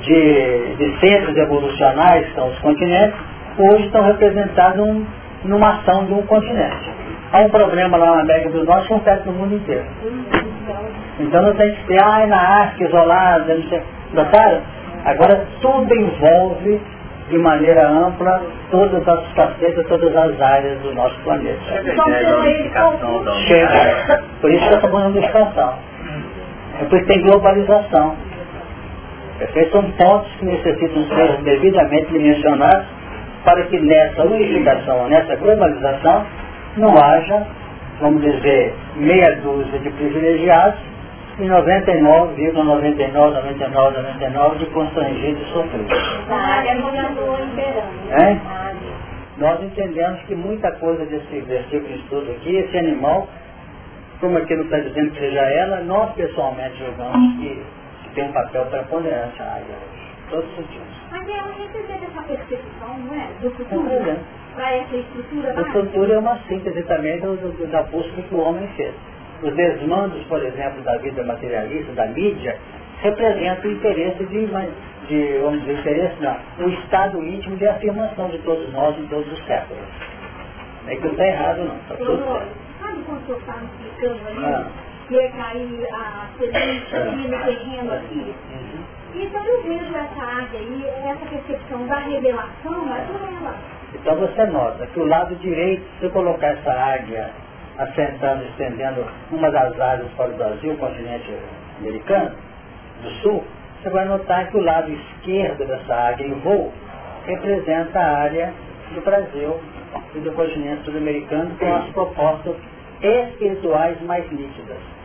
[0.00, 3.14] de, de centros evolucionais, que são os continentes,
[3.58, 5.06] hoje estão representados num,
[5.44, 6.90] numa ação de um continente.
[7.32, 9.84] Há um problema lá na América do Norte que acontece no mundo inteiro.
[11.20, 13.82] Então não tem que ser, ah, na África, isolada, não sei.
[14.12, 14.60] Notaram?
[15.04, 16.80] Agora tudo envolve
[17.30, 21.60] de maneira ampla todas as facetas, todas as áreas do nosso planeta.
[23.46, 24.22] Chega.
[24.40, 25.74] Por isso que eu estou falando de expansão.
[26.80, 28.16] É porque tem globalização.
[29.40, 29.72] Perfeito?
[29.72, 32.86] São pontos que necessitam ser devidamente dimensionados
[33.42, 36.26] para que nessa unificação, nessa globalização,
[36.76, 37.46] não haja,
[38.00, 40.78] vamos dizer, meia dúzia de privilegiados
[41.38, 45.98] e 99,99, 99, 99, 99 de constrangidos e sofridos.
[48.10, 48.36] É?
[49.38, 53.26] Nós entendemos que muita coisa desse versículo de estudo aqui, esse animal,
[54.20, 57.62] como aqui não está dizendo que seja ela, nós pessoalmente julgamos que
[58.14, 60.10] tem um papel preponderante a área hoje.
[60.30, 60.86] Todos os sentidos.
[61.10, 63.28] Mas é a gente tem essa percepção, não é?
[63.40, 64.18] Do futuro.
[64.54, 65.54] Para essa estrutura.
[65.56, 68.94] A estrutura é uma síntese também do, do, da busca que o homem fez
[69.42, 72.58] os desmandos, por exemplo, da vida materialista, da mídia,
[73.00, 74.46] representam o interesse de,
[75.08, 79.30] de vamos dizer, interesse não, o estado íntimo de afirmação de todos nós em todos
[79.32, 79.82] os séculos.
[80.86, 82.70] É que não está errado não, está tudo certo.
[82.80, 84.66] Sabe quando o senhor estava explicando ali, ah.
[85.14, 88.34] Ia cair a semente aqui no terreno aqui?
[89.14, 93.54] Então eu vejo essa área aí, essa percepção da revelação, mas não ela.
[93.94, 97.30] Então você nota que o lado direito, se eu colocar essa águia
[97.78, 101.34] assentando, estendendo uma das áreas para o Brasil, o continente
[101.80, 102.36] americano,
[103.02, 103.44] do sul,
[103.82, 106.72] você vai notar que o lado esquerdo dessa área em voo
[107.26, 108.52] representa a área
[108.94, 109.58] do Brasil
[110.14, 112.56] e do continente sul-americano com as propostas
[113.02, 114.99] espirituais mais nítidas.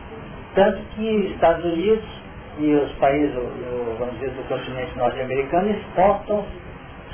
[0.56, 2.04] Tanto que Estados Unidos
[2.58, 3.32] e os países,
[3.98, 6.44] vamos dizer, do continente norte-americano exportam,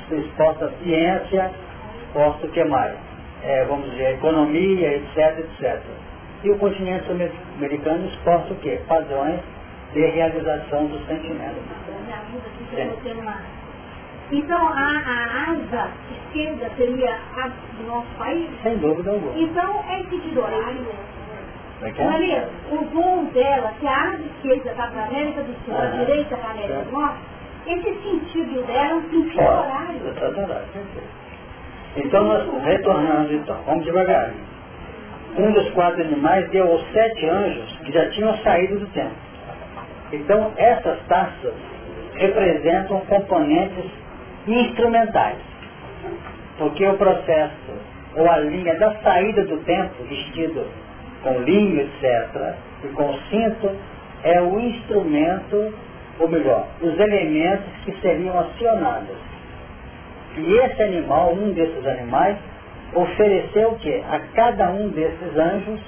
[0.09, 1.51] exportam ciência,
[2.07, 3.13] exportam o que mais?
[3.43, 5.81] é, vamos dizer, economia, etc, etc.
[6.43, 7.05] E o continente
[7.57, 8.79] americano exporta o quê?
[8.87, 9.39] Padrões
[9.93, 11.61] de realização dos sentimentos.
[14.31, 18.49] Então, a, a asa esquerda seria a do nosso país?
[18.63, 19.37] Sem dúvida alguma.
[19.37, 20.87] Então, é sentido horário.
[22.05, 25.85] Maria, o voo dela, se a asa esquerda está para a América do Sul, a
[25.87, 27.19] direita para a América do Norte,
[27.67, 29.99] esse sentido dela é um sentido horário.
[31.95, 34.31] Então nós retornamos então, vamos devagar.
[35.37, 39.17] Um dos quatro animais deu aos sete anjos que já tinham saído do templo.
[40.11, 41.53] Então essas taças
[42.15, 43.91] representam componentes
[44.47, 45.37] instrumentais.
[46.57, 47.73] Porque o processo,
[48.15, 50.65] ou a linha da saída do templo, vestido
[51.23, 53.71] com linho, etc., e com cinto,
[54.23, 55.73] é o instrumento,
[56.19, 59.33] ou melhor, os elementos que seriam acionados
[60.37, 62.37] e esse animal, um desses animais,
[62.93, 64.03] ofereceu o quê?
[64.09, 65.79] A cada um desses anjos,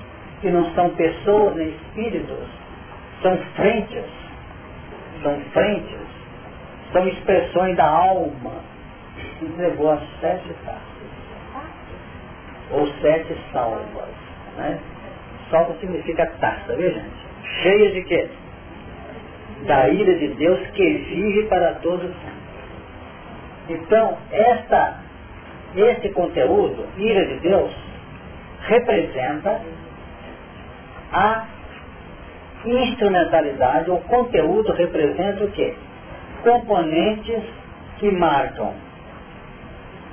[0.42, 2.48] que não são pessoas nem espíritos,
[3.22, 4.06] são frentes,
[5.24, 6.08] são frentes,
[6.92, 8.54] são expressões da alma,
[9.42, 10.82] entregou as sete taças,
[12.72, 14.14] ou sete salvas.
[14.58, 14.80] Né?
[15.56, 17.16] Salva significa taça, viu gente?
[17.62, 18.28] Cheia de quê?
[19.66, 22.12] Da ira de Deus que vive para todos
[23.70, 25.00] Então, esta,
[25.74, 27.72] esse conteúdo, ira de Deus,
[28.68, 29.62] representa
[31.14, 31.46] a
[32.66, 35.74] instrumentalidade, o conteúdo representa o quê?
[36.44, 37.44] Componentes
[38.00, 38.74] que marcam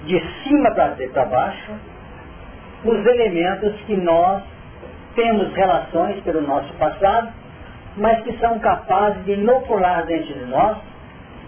[0.05, 1.73] de cima para baixo
[2.85, 4.52] os elementos que nós
[5.15, 7.33] temos relações pelo nosso passado,
[7.97, 10.79] mas que são capazes de inocular dentro de nós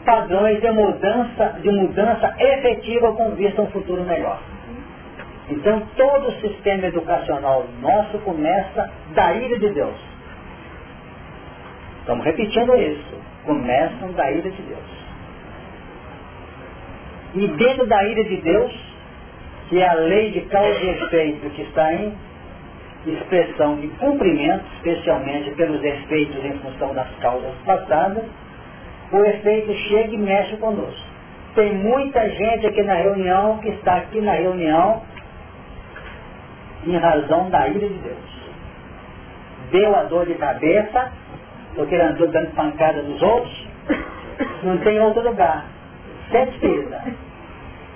[0.05, 4.39] padrões de mudança, de mudança efetiva com vista a um futuro melhor.
[5.49, 9.97] Então todo o sistema educacional nosso começa da ira de Deus.
[12.01, 13.15] Estamos repetindo isso.
[13.45, 14.95] Começam da ira de Deus.
[17.35, 18.73] E dentro da ira de Deus,
[19.69, 22.15] que é a lei de causa e efeito que está em
[23.13, 28.25] expressão de cumprimento, especialmente pelos efeitos em função das causas passadas,
[29.13, 31.15] o efeito chega e mexe conosco.
[31.55, 35.03] Tem muita gente aqui na reunião que está aqui na reunião
[36.87, 38.35] em razão da ira de Deus.
[39.71, 41.13] Deu a dor de cabeça,
[41.75, 43.67] porque ele andou dando pancada nos outros,
[44.63, 45.67] não tem outro lugar.
[46.31, 46.59] Sete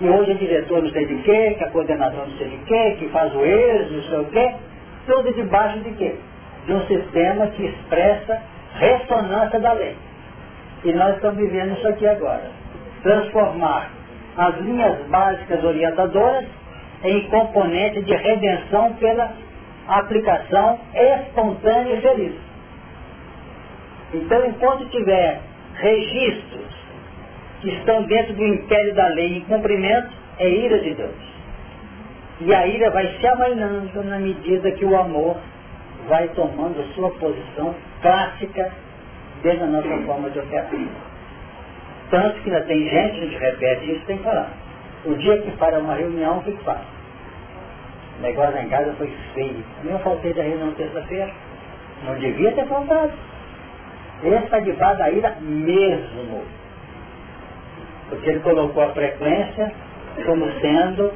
[0.01, 2.97] E hoje é diretor não sei de quê, que é coordenador não sei de quê,
[2.99, 4.55] que faz o ex, não sei o quê,
[5.09, 6.15] tudo debaixo de quê?
[6.67, 8.41] De um sistema que expressa
[8.75, 9.97] ressonância da lei.
[10.85, 12.51] E nós estamos vivendo isso aqui agora.
[13.03, 13.91] Transformar
[14.37, 16.47] as linhas básicas orientadoras
[17.03, 19.33] em componente de redenção pela
[19.89, 22.35] aplicação espontânea e feliz.
[24.15, 25.41] Então, enquanto tiver
[25.75, 26.69] registros
[27.61, 31.28] que estão dentro do império da lei em cumprimento, é ira de Deus.
[32.41, 35.37] E a ira vai se amainando na medida que o amor
[36.09, 38.71] vai tomando sua posição clássica
[39.43, 40.69] dentro da nossa forma de operar.
[42.11, 44.51] Tanto que ainda tem gente, a gente repete isso, que falar.
[45.05, 46.81] O dia que para uma reunião, o que, faz?
[48.19, 49.65] O negócio em casa foi feio.
[49.85, 51.31] Eu faltei da reunião terça-feira.
[52.05, 53.13] Não devia ter faltado.
[54.23, 56.43] Ele está debaixo da ira mesmo.
[58.09, 59.73] Porque ele colocou a frequência
[60.25, 61.13] como sendo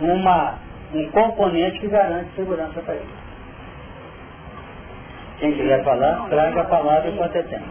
[0.00, 0.58] uma,
[0.94, 3.22] um componente que garante segurança para ele.
[5.38, 7.66] Quem quiser falar, traga a palavra enquanto é tempo.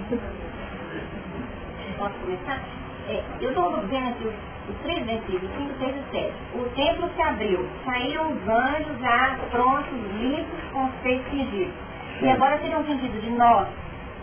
[1.97, 2.59] Posso começar?
[3.07, 4.33] É, eu estou vendo aqui os,
[4.69, 6.33] os três versículos, 5, 6 e 7.
[6.55, 11.73] O templo se abriu, saíram os anjos já prontos, limpos, com os peitos fingidos.
[12.21, 13.67] E agora seria um sentido de nós,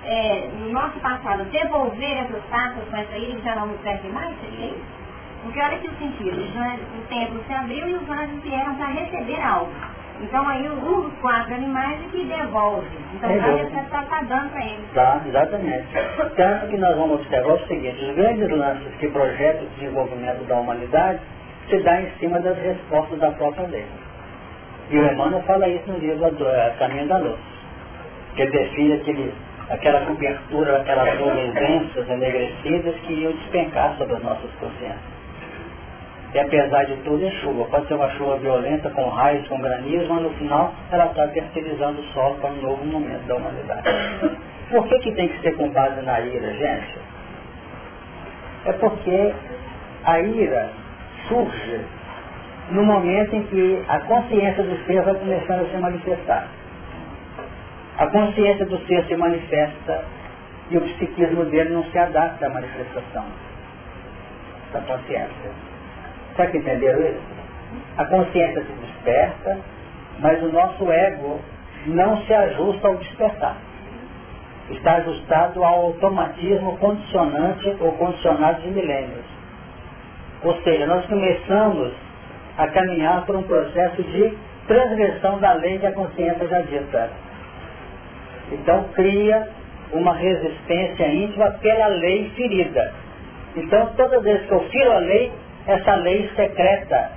[0.05, 4.09] é, no nosso passado, devolver essas taças com essa ilha que já não nos serve
[4.09, 4.35] mais?
[4.41, 4.98] Seria isso?
[5.43, 9.41] Porque olha aqui o sentido, o templo se abriu e os anjos vieram para receber
[9.41, 9.73] algo.
[10.21, 12.89] Então aí um dos quatro animais é que devolve.
[13.15, 14.93] Então é você está tá dando para eles.
[14.93, 15.87] Tá, exatamente.
[16.37, 20.57] Tanto que nós vamos observar o seguinte, os grandes lances que projetam o desenvolvimento da
[20.57, 21.21] humanidade
[21.69, 23.87] se dá em cima das respostas da própria lei.
[24.91, 26.47] E o Emmanuel fala isso no livro do
[26.79, 27.39] Caminho da Luz,
[28.35, 29.35] que define aquele,
[29.69, 35.18] aquela cobertura, aquelas nuvens densas, enegrecidas que iam despencar sobre as nossas consciências.
[36.35, 37.65] E apesar de tudo é chuva.
[37.65, 42.01] Pode ser uma chuva violenta, com raios, com granizo, mas no final ela está fertilizando
[42.01, 43.83] o solo para um novo momento da humanidade.
[44.71, 46.99] Por que, que tem que ser com base na ira, gente?
[48.67, 49.33] É porque
[50.05, 50.71] a ira
[51.29, 51.81] surge
[52.71, 56.49] no momento em que a consciência do ser vai começando a se manifestar.
[57.97, 60.05] A consciência do ser se manifesta
[60.71, 63.25] e o psiquismo dele não se adapta à manifestação
[64.73, 65.68] da consciência.
[66.39, 67.21] Será que entenderam isso?
[67.97, 69.59] A consciência se desperta,
[70.21, 71.41] mas o nosso ego
[71.87, 73.57] não se ajusta ao despertar.
[74.71, 79.25] Está ajustado ao automatismo condicionante ou condicionado de milênios.
[80.45, 81.93] Ou seja, nós começamos
[82.57, 84.33] a caminhar por um processo de
[84.69, 87.11] transgressão da lei que a consciência já dita.
[88.53, 89.49] Então cria
[89.93, 92.93] uma resistência íntima pela lei ferida.
[93.57, 95.33] Então todas as que eu firo a lei,
[95.69, 97.13] essa lei secreta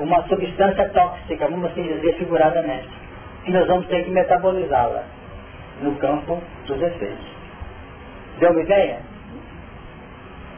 [0.00, 2.88] uma substância tóxica, vamos assim dizer figuradamente,
[3.44, 5.04] e nós vamos ter que metabolizá-la
[5.82, 7.26] no campo dos efeitos.
[8.38, 9.00] Deu uma ideia?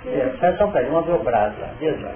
[0.06, 1.70] É, só um braço lá.
[1.78, 2.12] Diz lá.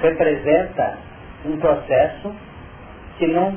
[0.00, 0.98] representa
[1.44, 2.34] um processo
[3.18, 3.56] que não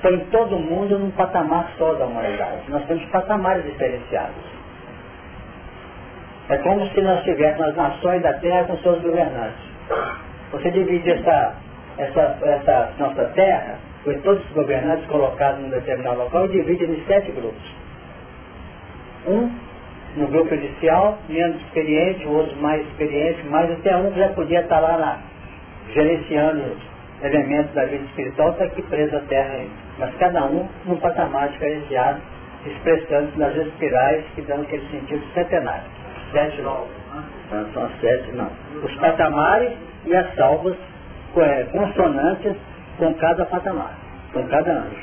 [0.00, 2.62] põe todo mundo num patamar só da humanidade.
[2.68, 4.53] Nós temos patamares diferenciados.
[6.48, 9.64] É como se nós tivéssemos as nações da Terra com seus governantes.
[10.52, 11.54] Você divide essa,
[11.96, 17.02] essa, essa nossa Terra, com todos os governantes colocados num determinado local, e divide em
[17.06, 17.74] sete grupos.
[19.26, 19.50] Um
[20.16, 24.60] no grupo inicial, menos experiente, o outro mais experiente, mas até um que já podia
[24.60, 25.18] estar lá na,
[25.92, 26.76] gerenciando
[27.22, 29.72] elementos da vida espiritual, está aqui preso à Terra ainda.
[29.98, 32.20] Mas cada um num patamar diferenciado,
[32.66, 36.03] expressando nas espirais que dão aquele sentido centenário.
[36.34, 36.86] Sete não.
[37.72, 38.50] São sete, não.
[38.82, 39.72] Os patamares
[40.04, 40.76] e as salvas
[41.36, 42.56] é, consonantes
[42.98, 43.96] com cada patamar,
[44.32, 44.96] com cada anjo.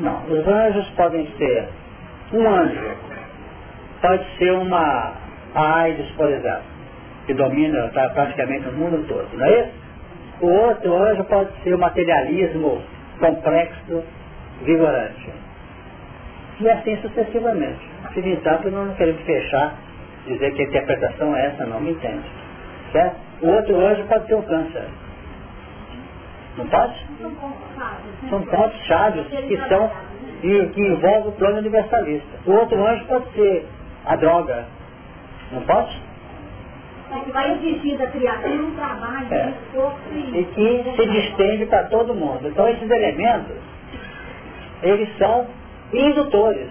[0.00, 1.68] Não, os anjos podem ser
[2.32, 2.96] um anjo,
[4.00, 5.12] pode ser uma
[5.54, 6.62] AIDS, por exemplo,
[7.26, 9.72] que domina tá, praticamente o mundo todo, não é isso?
[10.40, 12.82] O outro anjo pode ser o materialismo
[13.20, 14.02] complexo,
[14.62, 15.41] vigorante.
[16.62, 17.80] E assim sucessivamente.
[18.14, 19.74] Se no entanto, não queremos fechar,
[20.26, 22.22] dizer que a interpretação é essa, não me entende.
[22.92, 23.16] Certo?
[23.42, 24.84] O outro anjo pode ser o câncer.
[26.56, 26.94] Não pode?
[28.30, 29.90] São pontos chaves que são
[30.44, 32.38] e que envolvem o plano universalista.
[32.46, 33.66] O outro anjo pode ser
[34.04, 34.64] a droga.
[35.50, 36.00] Não pode?
[37.10, 39.46] É que vai exigir da criatura um trabalho, é.
[39.46, 40.38] um esforço e...
[40.38, 42.46] e que se distende para todo mundo.
[42.46, 43.56] Então esses elementos,
[44.82, 45.48] eles são
[45.92, 46.68] indutores.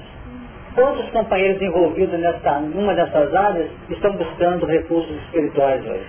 [0.76, 6.08] Todos os companheiros envolvidos nessa, numa dessas áreas estão buscando recursos espirituais hoje.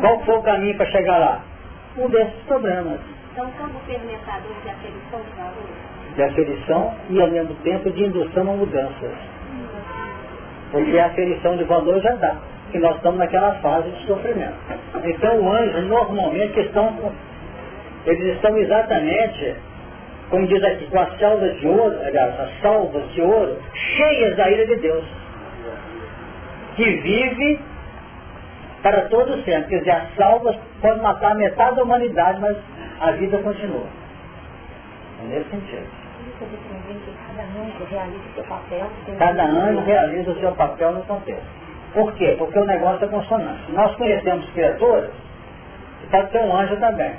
[0.00, 1.40] Qual foi o caminho para chegar lá?
[1.96, 3.00] Um desses problemas.
[3.32, 6.14] Então, como fermentador de aferição de valor?
[6.14, 9.12] De aferição e, ao mesmo tempo, de indução a mudanças.
[10.70, 12.36] Porque a aferição de valor já dá,
[12.70, 14.56] que nós estamos naquela fase de sofrimento.
[15.04, 17.12] Então, o anjo, normalmente, estão,
[18.06, 19.54] eles estão exatamente,
[20.30, 24.50] como diz aqui, com as salvas de ouro, aliás, as salvas de ouro, cheias da
[24.50, 25.04] ira de Deus.
[26.74, 27.60] Que vive
[28.82, 29.68] para todos sempre.
[29.68, 32.56] Quer dizer, as salvas podem matar metade da humanidade, mas
[33.00, 33.86] a vida continua.
[35.22, 35.86] É nesse sentido.
[39.18, 41.46] Cada anjo realiza o seu papel no contexto.
[41.94, 42.34] Por quê?
[42.36, 43.72] Porque o negócio é consonante.
[43.72, 45.10] Nós conhecemos criaturas
[46.00, 47.14] que pode ser um anjo também.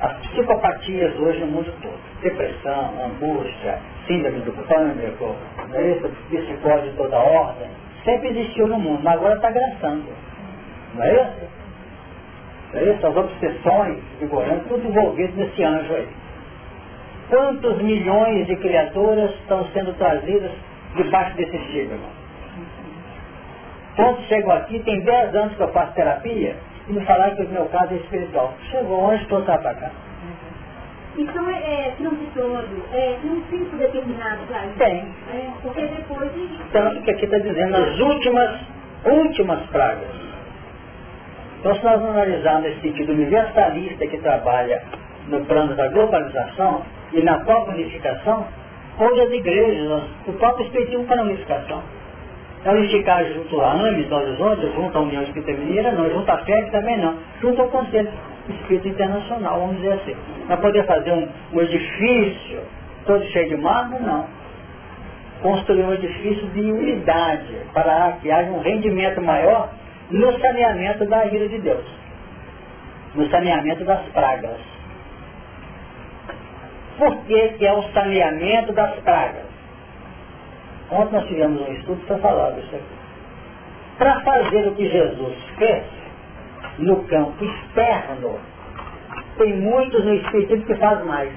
[0.00, 1.98] As psicopatias hoje no mundo todo.
[2.22, 5.34] Depressão, angústia, síndrome do pânico,
[5.74, 5.94] é
[6.30, 7.68] psicose de toda ordem.
[8.04, 10.04] Sempre existiu no mundo, mas agora está graçando.
[10.94, 11.48] Não é isso?
[12.72, 13.06] Não é isso?
[13.06, 16.08] As obsessões vigorantes, tudo envolvido nesse anjo aí.
[17.28, 20.52] Quantos milhões de criaturas estão sendo trazidas
[20.94, 21.98] debaixo desse estigma?
[23.96, 26.56] Quando chegam aqui, tem 10 anos que eu faço terapia,
[26.88, 28.54] e me falaram que o meu caso é espiritual.
[28.70, 29.90] Chegou onde estou para cá.
[31.18, 34.78] Então é, é transitório, é, tem um tempo determinado isso.
[34.78, 34.98] Tem.
[35.34, 36.30] É, porque depois.
[36.72, 38.60] Tanto que aqui está dizendo as últimas,
[39.04, 40.28] últimas pragas.
[41.58, 44.80] Então, se nós analisarmos esse sentido universalista que trabalha
[45.26, 46.82] no plano da globalização
[47.12, 48.46] e na própria unificação,
[49.00, 51.82] onde as igrejas, o próprio Espiritismo para a unificação.
[52.68, 56.36] É unificar junto a AMES, no horizonte, junto à União Espírita Mineira, não, junto à
[56.44, 58.10] FEB também não, junto ao Conselho
[58.46, 60.14] Espírita Internacional, vamos dizer assim.
[60.46, 62.60] Não poder fazer um, um edifício
[63.06, 64.26] todo cheio de mármore, não.
[65.40, 69.70] Construir um edifício de unidade, para que haja um rendimento maior
[70.10, 71.86] no saneamento da ira de Deus,
[73.14, 74.60] no saneamento das pragas.
[76.98, 79.57] Por que, que é o saneamento das pragas?
[80.90, 82.84] Ontem nós tivemos um estudo para falar disso aqui.
[83.98, 85.84] Para fazer o que Jesus fez
[86.78, 88.38] no campo externo,
[89.36, 91.30] tem muitos no Espírito que faz mais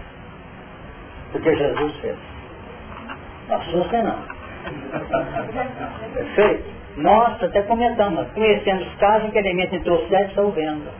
[1.33, 2.17] do que Jesus fez.
[3.49, 4.19] Assusta não.
[6.13, 6.81] Perfeito?
[6.97, 10.91] Nós até comentamos, conhecemos casos em que elemento entrou certo e saiu vendo.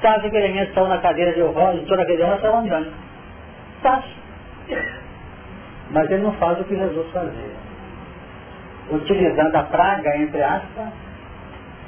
[0.00, 2.92] Casos em que elemento saiu na cadeira de roda, entrou na cadeira e saiu andando.
[3.82, 4.22] Fácil.
[5.90, 7.71] Mas ele não faz o que Jesus fazia.
[8.90, 10.88] Utilizando a praga, entre aspas,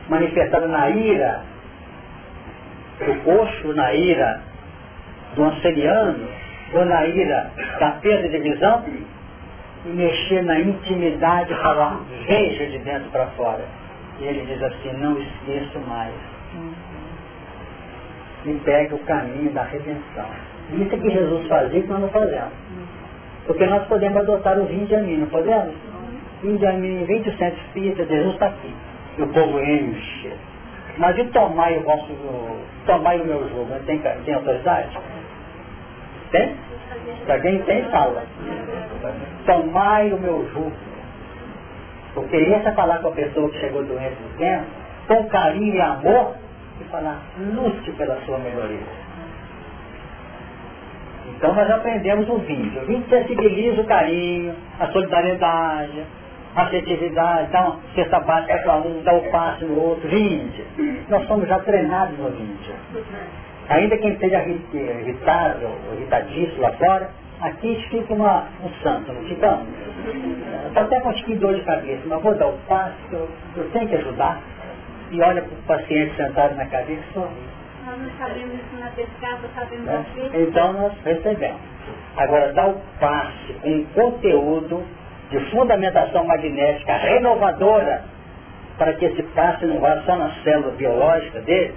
[0.09, 1.43] manifestada na ira
[3.05, 4.41] do coxo, na ira
[5.35, 6.29] do anceliano,
[6.73, 7.51] ou na ira
[7.81, 8.85] da perda de visão,
[9.85, 13.65] e mexer na intimidade falar, veja de dentro para fora.
[14.21, 16.15] E ele diz assim, não esqueço mais.
[18.47, 20.27] E pega o caminho da redenção.
[20.73, 22.53] Isso é que Jesus fazia que nós não fazemos.
[23.47, 25.75] Porque nós podemos adotar o vinho de mim, não podemos?
[26.45, 28.75] Índia mim, 20 centos espírita, Jesus está aqui.
[29.17, 30.33] E o povo enche.
[30.99, 32.13] Mas e tomar o vosso,
[32.87, 33.75] tomar o meu jogo?
[33.87, 34.97] Tem, tem autoridade?
[36.31, 36.55] Tem?
[37.25, 38.23] Se alguém tem, fala.
[39.47, 40.73] Tomai o meu jugo.
[42.15, 44.67] Porque essa é falar com a pessoa que chegou doente do tempo,
[45.09, 46.35] com carinho e amor,
[46.81, 49.05] e falar, lute pela sua melhoria.
[51.37, 52.83] Então nós aprendemos o vídeo.
[52.83, 56.05] O vídeo sensibiliza o carinho, a solidariedade,
[56.57, 60.65] afetividade, dá uma cesta básica para um, dá o um passe no outro, vinde.
[61.09, 62.75] Nós somos já treinados no vídeo.
[63.69, 67.11] Ainda quem esteja irritado, irritadíssimo lá fora,
[67.41, 69.61] aqui fica uma, um santo, não fica?
[70.69, 73.89] Está até com um dor de cabeça, mas vou dar o passe, eu, eu tenho
[73.89, 74.41] que ajudar.
[75.11, 77.55] E olha para o paciente sentado na cadeira e sorri.
[77.87, 80.05] Nós não sabemos ensinar pescado, sabemos né?
[80.35, 81.61] Então nós recebemos.
[82.17, 84.85] Agora, dá o passe com conteúdo
[85.35, 88.03] de fundamentação magnética renovadora
[88.79, 91.75] para que esse passe não vá só na célula biológica dele,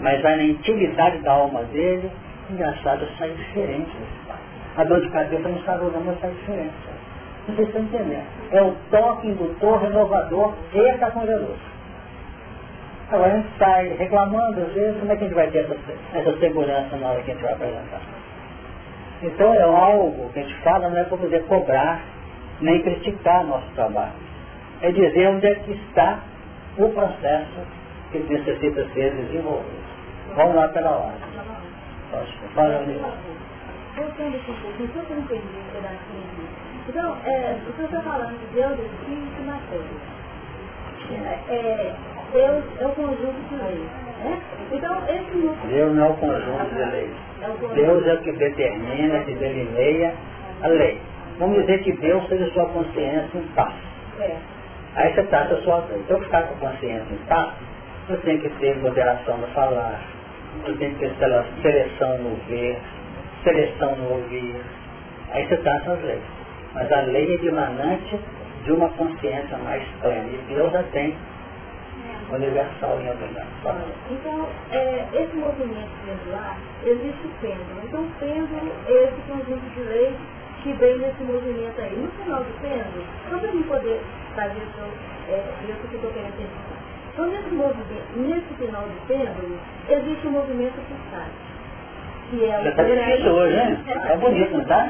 [0.00, 2.10] mas vai na intimidade da alma dele,
[2.50, 4.40] engraçado, sai diferente desse passe.
[4.76, 6.74] A dor de cabeça não está não, mas sai diferente.
[7.48, 8.26] Não se estão entendendo.
[8.50, 11.72] É o toque indutor renovador e cacongeloso.
[13.10, 15.76] Agora a gente sai reclamando, às vezes, como é que a gente vai ter essa,
[16.14, 18.00] essa segurança na hora que a gente vai apresentar?
[19.22, 22.00] Então é algo que a gente fala, não é para poder cobrar,
[22.62, 24.12] nem criticar nosso trabalho.
[24.80, 26.20] É dizer onde é que está
[26.78, 27.60] o processo
[28.10, 29.82] que necessita ser desenvolvido.
[30.34, 31.12] Vamos lá pela.
[32.54, 32.82] Fala,
[33.96, 36.62] Voltando um pouquinho, só para entender pedacinho aqui.
[36.88, 40.22] Então, é, o senhor está falando de Deus, Espírito e matéria.
[41.48, 41.94] É, é
[42.32, 43.90] Deus é o conjunto de leis.
[44.24, 44.40] Né?
[44.72, 45.70] Então, esse núcleo...
[45.70, 47.12] Deus não é o conjunto de leis.
[47.42, 50.14] É Deus é o que determina, que delineia
[50.62, 51.00] a lei.
[51.42, 53.74] Vamos dizer que Deus seja sua consciência em paz.
[54.20, 54.36] É.
[54.94, 55.84] Aí você trata a sua.
[55.92, 57.54] Então, ficar com a consciência em paz,
[58.06, 60.00] você tem que ter moderação no falar,
[60.64, 61.12] você tem que ter
[61.60, 62.78] seleção no ver,
[63.42, 64.54] seleção no ouvir.
[65.32, 66.22] Aí você trata as leis.
[66.74, 68.20] Mas a lei é dimanante
[68.62, 70.28] de uma consciência mais plena.
[70.28, 71.12] E Deus já tem
[72.30, 73.84] universal em abundância.
[74.12, 76.56] Então, é, esse movimento pendular,
[76.86, 77.80] existe o pêndulo.
[77.82, 80.16] Então, o pêndulo é esse conjunto de leis
[80.62, 81.96] que vem nesse movimento aí.
[81.96, 84.00] No final do pêndulo, só para mim poder
[84.34, 84.80] fazer isso,
[85.28, 86.82] é, isso que eu estou querendo pensar.
[87.12, 89.58] Então, nesse, movimento, nesse final do pêndulo,
[89.88, 91.52] existe o um movimento pulsante
[92.32, 93.78] que é Já está difícil hoje, né?
[93.86, 94.88] Está bonito, não está?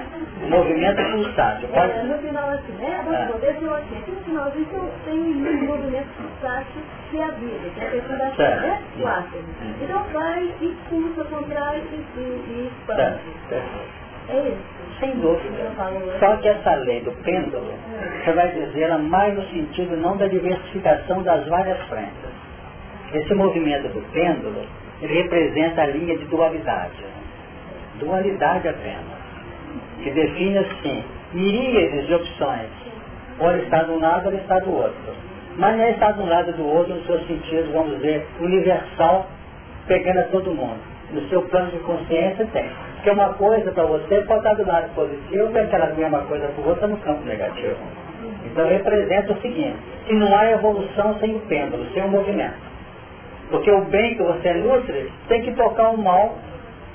[0.49, 1.69] Movimento pulsátil.
[1.69, 1.93] Pode...
[1.93, 3.01] É, no final assim, né?
[3.05, 3.27] Vamos é.
[3.27, 3.97] poder dizer aqui.
[3.97, 7.91] Aqui no finalzinho então, tem um movimento pulsátil que é a vida, que é a
[7.91, 8.83] questão da vida, né?
[8.99, 9.45] O ácido.
[9.83, 13.21] Então vai, expulsa, contrai e, e expande.
[14.29, 14.82] É isso.
[15.03, 15.73] Sem dúvida.
[16.21, 17.75] Só que essa lei do pêndulo,
[18.25, 22.31] você vai dizer ela mais no sentido não da diversificação das várias frentes.
[23.13, 24.65] Esse movimento do pêndulo,
[25.01, 27.13] ele representa a linha de dualidade
[28.03, 29.19] dualidade apenas,
[30.03, 32.69] que define assim, miríades de opções.
[33.39, 35.15] Ou ele está de um lado ou ele está do outro.
[35.57, 38.27] Mas não é estar de um lado ou do outro no seu sentido, vamos dizer,
[38.41, 39.27] universal,
[39.87, 40.81] pegando a todo mundo.
[41.13, 42.71] No seu plano de consciência tem.
[43.03, 46.65] Porque uma coisa para você pode estar do lado positivo e aquela mesma coisa para
[46.65, 47.75] o outro no campo negativo.
[48.47, 49.77] Então representa o seguinte,
[50.07, 52.55] que não há evolução sem o pêndulo, sem o movimento.
[53.51, 56.39] Porque o bem que você nutre tem que tocar o mal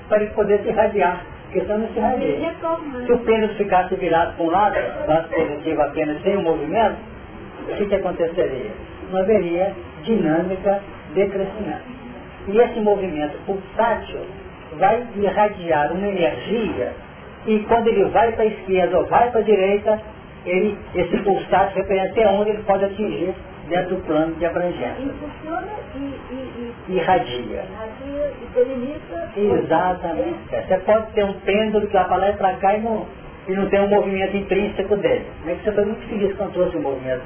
[0.07, 1.25] para ele poder se irradiar.
[1.43, 2.55] Porque senão não se irradia.
[3.05, 4.75] Se o pêndulo ficasse virado para um lado,
[5.09, 6.95] lado positivo apenas sem o movimento,
[7.69, 8.71] o que, que aconteceria?
[9.11, 9.73] Não haveria
[10.03, 10.79] dinâmica
[11.13, 11.83] de crescimento.
[12.47, 14.21] E esse movimento pulsátil
[14.77, 16.93] vai irradiar uma energia
[17.45, 19.99] e quando ele vai para a esquerda ou vai para a direita,
[20.45, 23.33] ele, esse pulsátil representa até onde ele pode atingir
[23.69, 25.01] dentro do plano de abrangência.
[25.01, 27.35] Impulsiona e, e, e irradia.
[27.37, 29.29] Irradia e delimita.
[29.35, 30.39] Exatamente.
[30.51, 30.61] É.
[30.61, 33.05] Você pode ter um pêndulo que vai para lá e para cá e não,
[33.47, 35.25] e não tem um movimento intrínseco dele.
[35.45, 37.21] Mas você foi muito feliz quando trouxe o movimento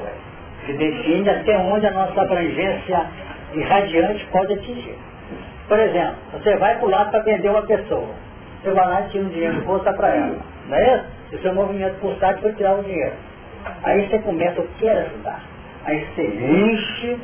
[0.00, 0.66] é.
[0.66, 3.06] que define até onde a nossa abrangência
[3.54, 4.96] irradiante pode atingir.
[5.68, 8.08] Por exemplo, você vai para o lado para vender uma pessoa.
[8.62, 10.36] Você vai lá e tira um dinheiro de bolsa para ela.
[10.66, 11.04] Não é isso?
[11.32, 13.12] Esse é o movimento pulsátil para tirar o dinheiro.
[13.82, 15.42] Aí você começa, eu quero ajudar.
[15.84, 17.18] Aí você enche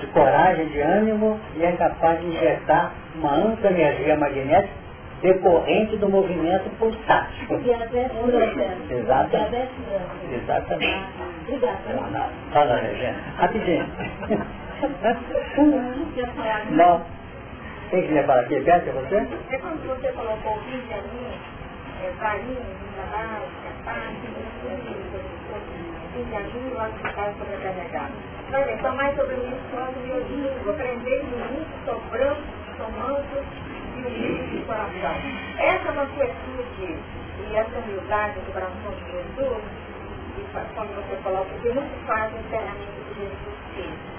[0.00, 4.82] de coragem, de ânimo e é capaz de injetar uma ampla energia magnética
[5.22, 7.46] decorrente do movimento pulsátil.
[8.90, 9.70] Exatamente.
[10.32, 11.04] Exatamente.
[12.52, 13.16] Fala, Regina.
[13.38, 13.86] Rapidinho.
[16.70, 17.02] Não.
[17.92, 19.16] Quem que levar aqui perto é você?
[19.16, 21.28] É quando você colocou o vídeo ali,
[22.00, 22.56] é, varinha,
[27.36, 27.52] assim
[27.92, 28.12] e.
[28.50, 32.40] Mas então mais sobre isso quando eu digo, aprender de mim, sobrando,
[32.78, 33.44] somando
[33.94, 35.14] e unidos de coração.
[35.58, 39.64] Essa manquetude e essa humildade do coração de Jesus,
[40.38, 41.68] e quando você coloca que
[42.06, 44.11] fazem internamente o que Jesus fez,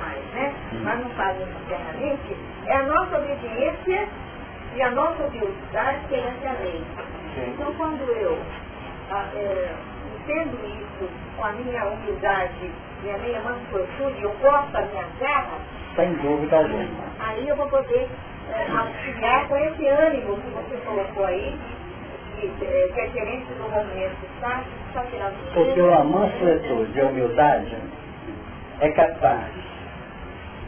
[0.00, 0.54] mais, né?
[0.82, 2.36] Mas não fazem internamente,
[2.66, 4.08] é a nossa obediência
[4.74, 6.82] e a nossa humildade perante a lei.
[7.36, 8.38] Então quando eu
[9.10, 9.70] é,
[10.16, 12.70] entendo isso com a minha humildade
[13.04, 15.58] e a minha mansuetude, eu posto a minha terra,
[15.96, 17.08] sem dúvida alguma.
[17.20, 18.08] Aí eu vou poder
[18.52, 21.56] é, auxiliar com esse ânimo que você colocou aí,
[22.36, 27.06] que, é, que é diferente do movimento está, só tirar Porque a mansuetude e a
[27.06, 27.76] humildade
[28.80, 29.52] é capaz,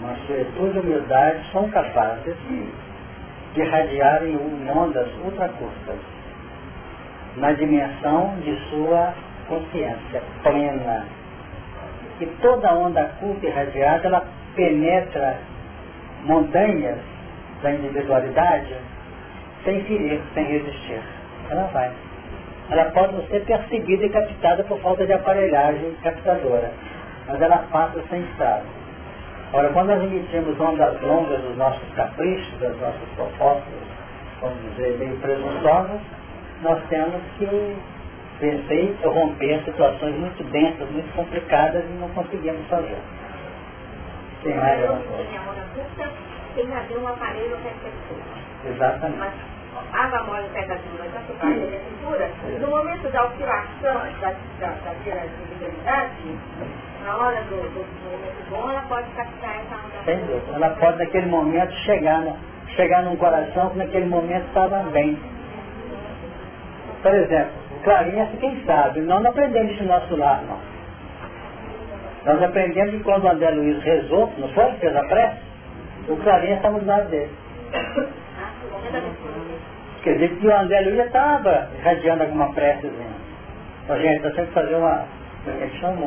[0.00, 5.98] mansuetude e humildade são capazes de irradiarem em ondas ultracurtas
[7.36, 9.14] na dimensão de sua
[9.48, 11.06] consciência plena.
[12.20, 14.24] E toda onda curta e irradiada, ela
[14.54, 15.38] penetra
[16.24, 16.98] montanhas
[17.62, 18.74] da individualidade
[19.64, 21.00] sem ferir, sem resistir.
[21.50, 21.90] Ela vai.
[22.70, 26.70] Ela pode ser percebida e captada por falta de aparelhagem captadora,
[27.26, 28.79] mas ela passa sem estado.
[29.52, 33.74] Ora, quando nós emitimos ondas longas dos nossos caprichos, das nossas propostas,
[34.40, 36.00] vamos dizer, meio presunçosas,
[36.62, 37.76] nós temos que
[38.38, 42.96] vencer e romper situações muito densas, muito complicadas e não conseguimos fazer.
[44.44, 46.10] Tem mais alguma coisa?
[46.54, 48.18] Tem que haver um aparelho receptor.
[48.66, 49.18] Exatamente.
[49.18, 49.32] Mas
[49.92, 54.68] água mole pega dura, já se faz a cintura, no momento da oscilação da, da,
[54.68, 56.38] da visibilidade,
[57.04, 60.04] na hora do, do, bom, ela pode captar essa.
[60.04, 60.54] Sem dúvida.
[60.54, 62.36] Ela pode naquele momento chegar, na,
[62.76, 65.18] chegar num coração que naquele momento estava bem
[67.02, 67.52] por exemplo,
[67.82, 70.58] clarinha, quem sabe, nós não aprendemos isso no nosso lar, não.
[72.26, 74.70] Nós aprendemos que quando o André Luiz rezou, não foi?
[74.72, 75.40] Fez a prece?
[76.08, 77.30] O clarinha estava do lado dele.
[80.02, 83.20] Quer dizer que o André Luiz já estava irradiando alguma precezinha.
[83.84, 85.04] Então, gente, nós temos que fazer uma,
[85.46, 86.06] é que chama?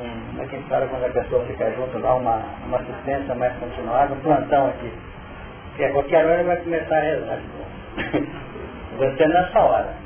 [0.00, 2.78] Um, como é que a gente fala quando a pessoa fica junto lá, uma, uma
[2.78, 4.92] assistência mais continuada, um plantão aqui.
[5.76, 7.38] Que a qualquer hora vai começar a rezar.
[8.98, 10.04] Você nessa hora.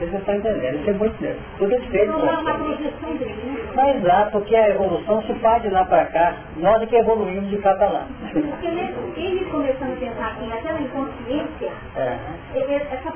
[0.00, 1.42] Vocês não estão entendendo, isso é muito mesmo.
[1.58, 2.20] Tudo é feito com
[3.74, 7.50] Mas lá, porque a evolução se faz de lá para cá, nós é que evoluímos
[7.50, 8.06] de cá para lá.
[8.32, 12.18] Porque mesmo ele começando a pensar assim, naquela inconsciência, é.
[12.94, 13.12] essa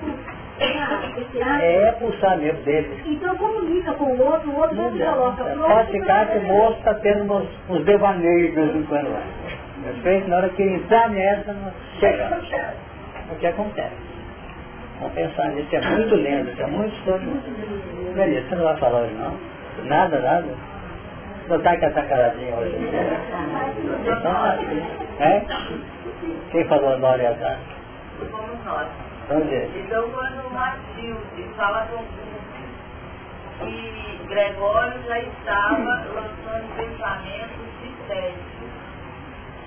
[0.60, 3.02] é pulsar mesmo dele.
[3.06, 5.68] Então comunica com o outro, o outro não se coloca pronto.
[5.68, 9.22] Pode ficar que o moço está tendo uns, uns devaneios de vez em quando lá.
[10.28, 11.55] Na hora que entrar nessa,
[11.98, 12.39] chega
[13.31, 14.14] o que acontece.
[15.01, 17.26] Vamos pensar nisso, é muito lento, é muito sobre.
[18.14, 19.36] Beleza, você não vai falar hoje não?
[19.86, 20.47] Nada, nada?
[21.48, 22.76] Não está com essa caradinha hoje?
[24.02, 24.47] Então,
[25.20, 25.43] é?
[26.52, 27.59] Quem falou nós e azar?
[28.31, 29.44] Fomos nós.
[29.44, 32.05] Então, então quando Matilde fala com
[33.62, 38.38] e Gregório já estava lançando pensamentos de sede.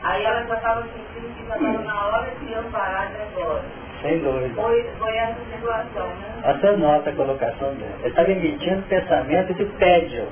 [0.04, 3.64] Aí ela já estava sentindo que já estava na hora de amparar Gregório.
[4.02, 4.62] Sem dúvida.
[4.62, 6.42] Foi, foi essa situação, né?
[6.44, 7.96] Essa nota a colocação dele.
[8.00, 10.28] Ele estava emitindo pensamento de tédio.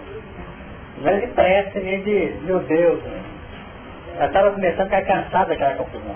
[1.02, 3.04] Não é de prece, nem de, meu Deus.
[3.04, 3.22] Né?
[4.18, 6.16] Ela estava começando a ficar cansada daquela confusão.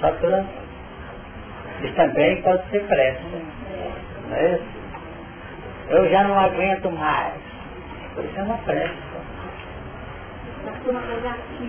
[0.00, 0.61] Saturação.
[1.82, 2.82] Isso também pode ser.
[4.28, 4.60] Não é?
[5.88, 7.34] Eu já não aguento mais.
[8.18, 8.94] Isso é uma prece.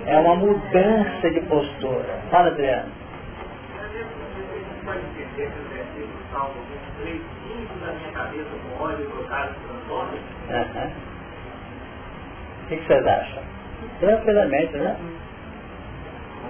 [0.06, 2.20] É uma mudança de postura.
[2.30, 2.92] Fala, Adriano.
[12.64, 13.44] O que vocês acham?
[14.00, 14.96] Tranquilamente, né?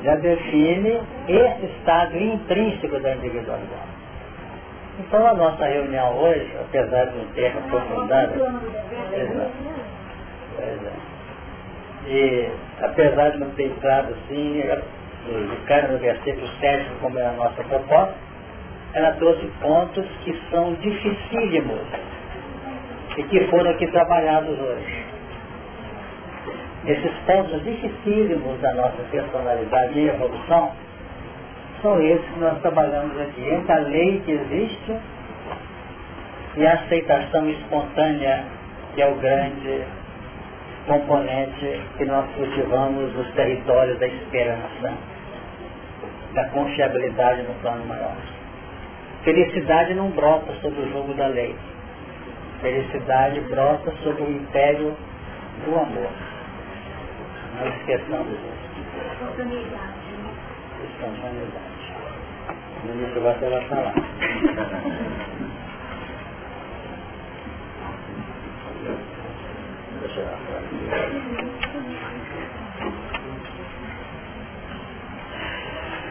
[0.03, 3.93] Já define esse estado intrínseco da individualidade.
[4.99, 8.33] Então a nossa reunião hoje, apesar de um tema aprofundado,
[12.05, 12.49] e
[12.81, 14.61] apesar de não ter entrado assim,
[15.25, 18.13] de cara no versículo 7, como é a nossa proposta,
[18.93, 21.79] ela trouxe pontos que são dificílimos
[23.17, 25.12] e que foram aqui trabalhados hoje.
[26.85, 30.71] Esses pontos dificílimos da nossa personalidade e evolução
[31.81, 34.97] são esses que nós trabalhamos aqui, entre a lei que existe
[36.57, 38.43] e a aceitação espontânea,
[38.93, 39.83] que é o grande
[40.85, 44.93] componente que nós cultivamos nos territórios da esperança,
[46.33, 48.15] da confiabilidade no plano maior.
[49.23, 51.55] Felicidade não brota sob o jogo da lei.
[52.61, 54.93] Felicidade brota sobre o império
[55.65, 56.32] do amor.
[57.63, 58.43] Não esqueçamos isso.
[60.83, 61.63] Espontaneidade.
[62.83, 63.93] No início você vai falar.
[70.01, 70.27] Deixa eu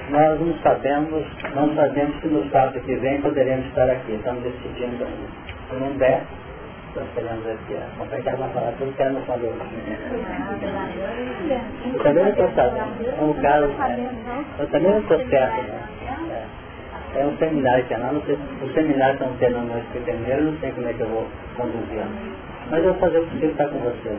[0.09, 4.13] Nós não sabemos, não sabemos se no sábado que vem poderemos estar aqui.
[4.13, 5.29] Estamos decidindo ainda.
[5.69, 6.25] Se não der,
[6.93, 9.23] estou esperando aqui a falar tudo que ela não.
[11.93, 12.49] Eu também não estou
[13.23, 13.67] um caso,
[14.59, 15.81] eu também não estou certo, né?
[17.15, 17.27] É.
[17.27, 20.73] um seminário que é lá, não sei, os seminários estão tendo no Espírito não sei
[20.73, 22.05] como é que eu vou conduzir.
[22.71, 24.17] Mas eu vou fazer o possível estar com você.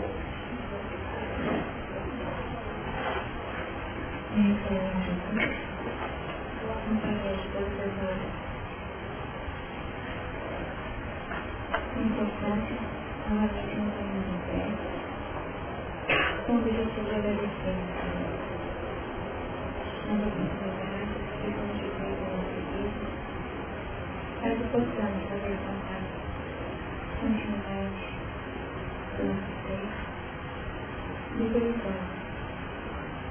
[12.03, 12.73] Importante,
[13.30, 14.63] novamente nos unimos em pé,
[16.45, 17.80] com o objetivo de agradecer
[20.11, 23.07] as oportunidades que constituem o nosso vida,
[24.41, 26.13] para que possamos fazer contato,
[27.21, 28.03] continuidade
[29.15, 29.88] do nosso ser,
[31.38, 32.11] libertando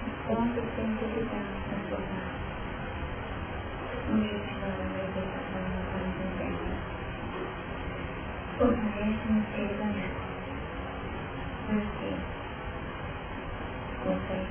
[0.07, 2.29] os pontos que necessitamos transformar,
[4.09, 4.52] objetivando
[8.63, 10.15] Fortalece-nos queridamente,
[11.67, 12.15] para que,
[14.05, 14.47] com fé,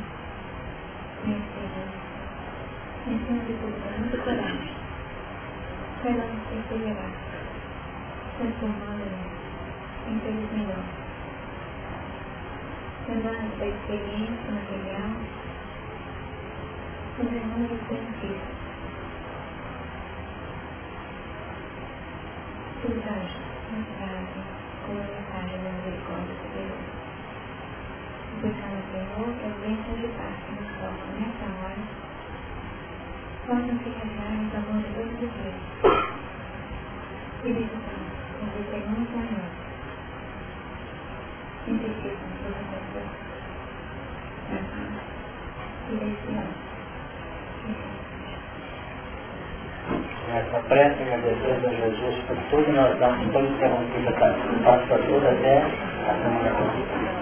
[1.24, 2.02] com esperança,
[3.08, 4.76] e acima de tudo, com muita coragem,
[6.04, 7.12] saibamos perseverar,
[8.38, 9.32] transformando-nos
[10.10, 10.96] em seres melhores,
[13.08, 15.12] lembrando da experiência material,
[17.18, 18.60] os inúmeros benefícios,
[22.82, 23.40] Cuidado nos
[23.72, 24.39] traze
[24.85, 26.84] com a mensagem da misericórdia superior.
[28.31, 31.84] Suplicando, Senhor, que as bênçãos de paz que nos tocam nessa hora
[33.48, 35.60] possam se casar nos amor de todos os dias.
[37.43, 38.11] E visitamos
[38.41, 39.56] nos eternos amores.
[41.65, 42.72] Sintetizam toda a
[44.49, 44.93] da paz
[45.89, 46.61] e da
[50.32, 50.58] esperança.
[50.58, 56.14] Essa prece agradecendo a Jesus por tudo, nós damos todo interrompido a pastor até a
[56.14, 57.20] semana que.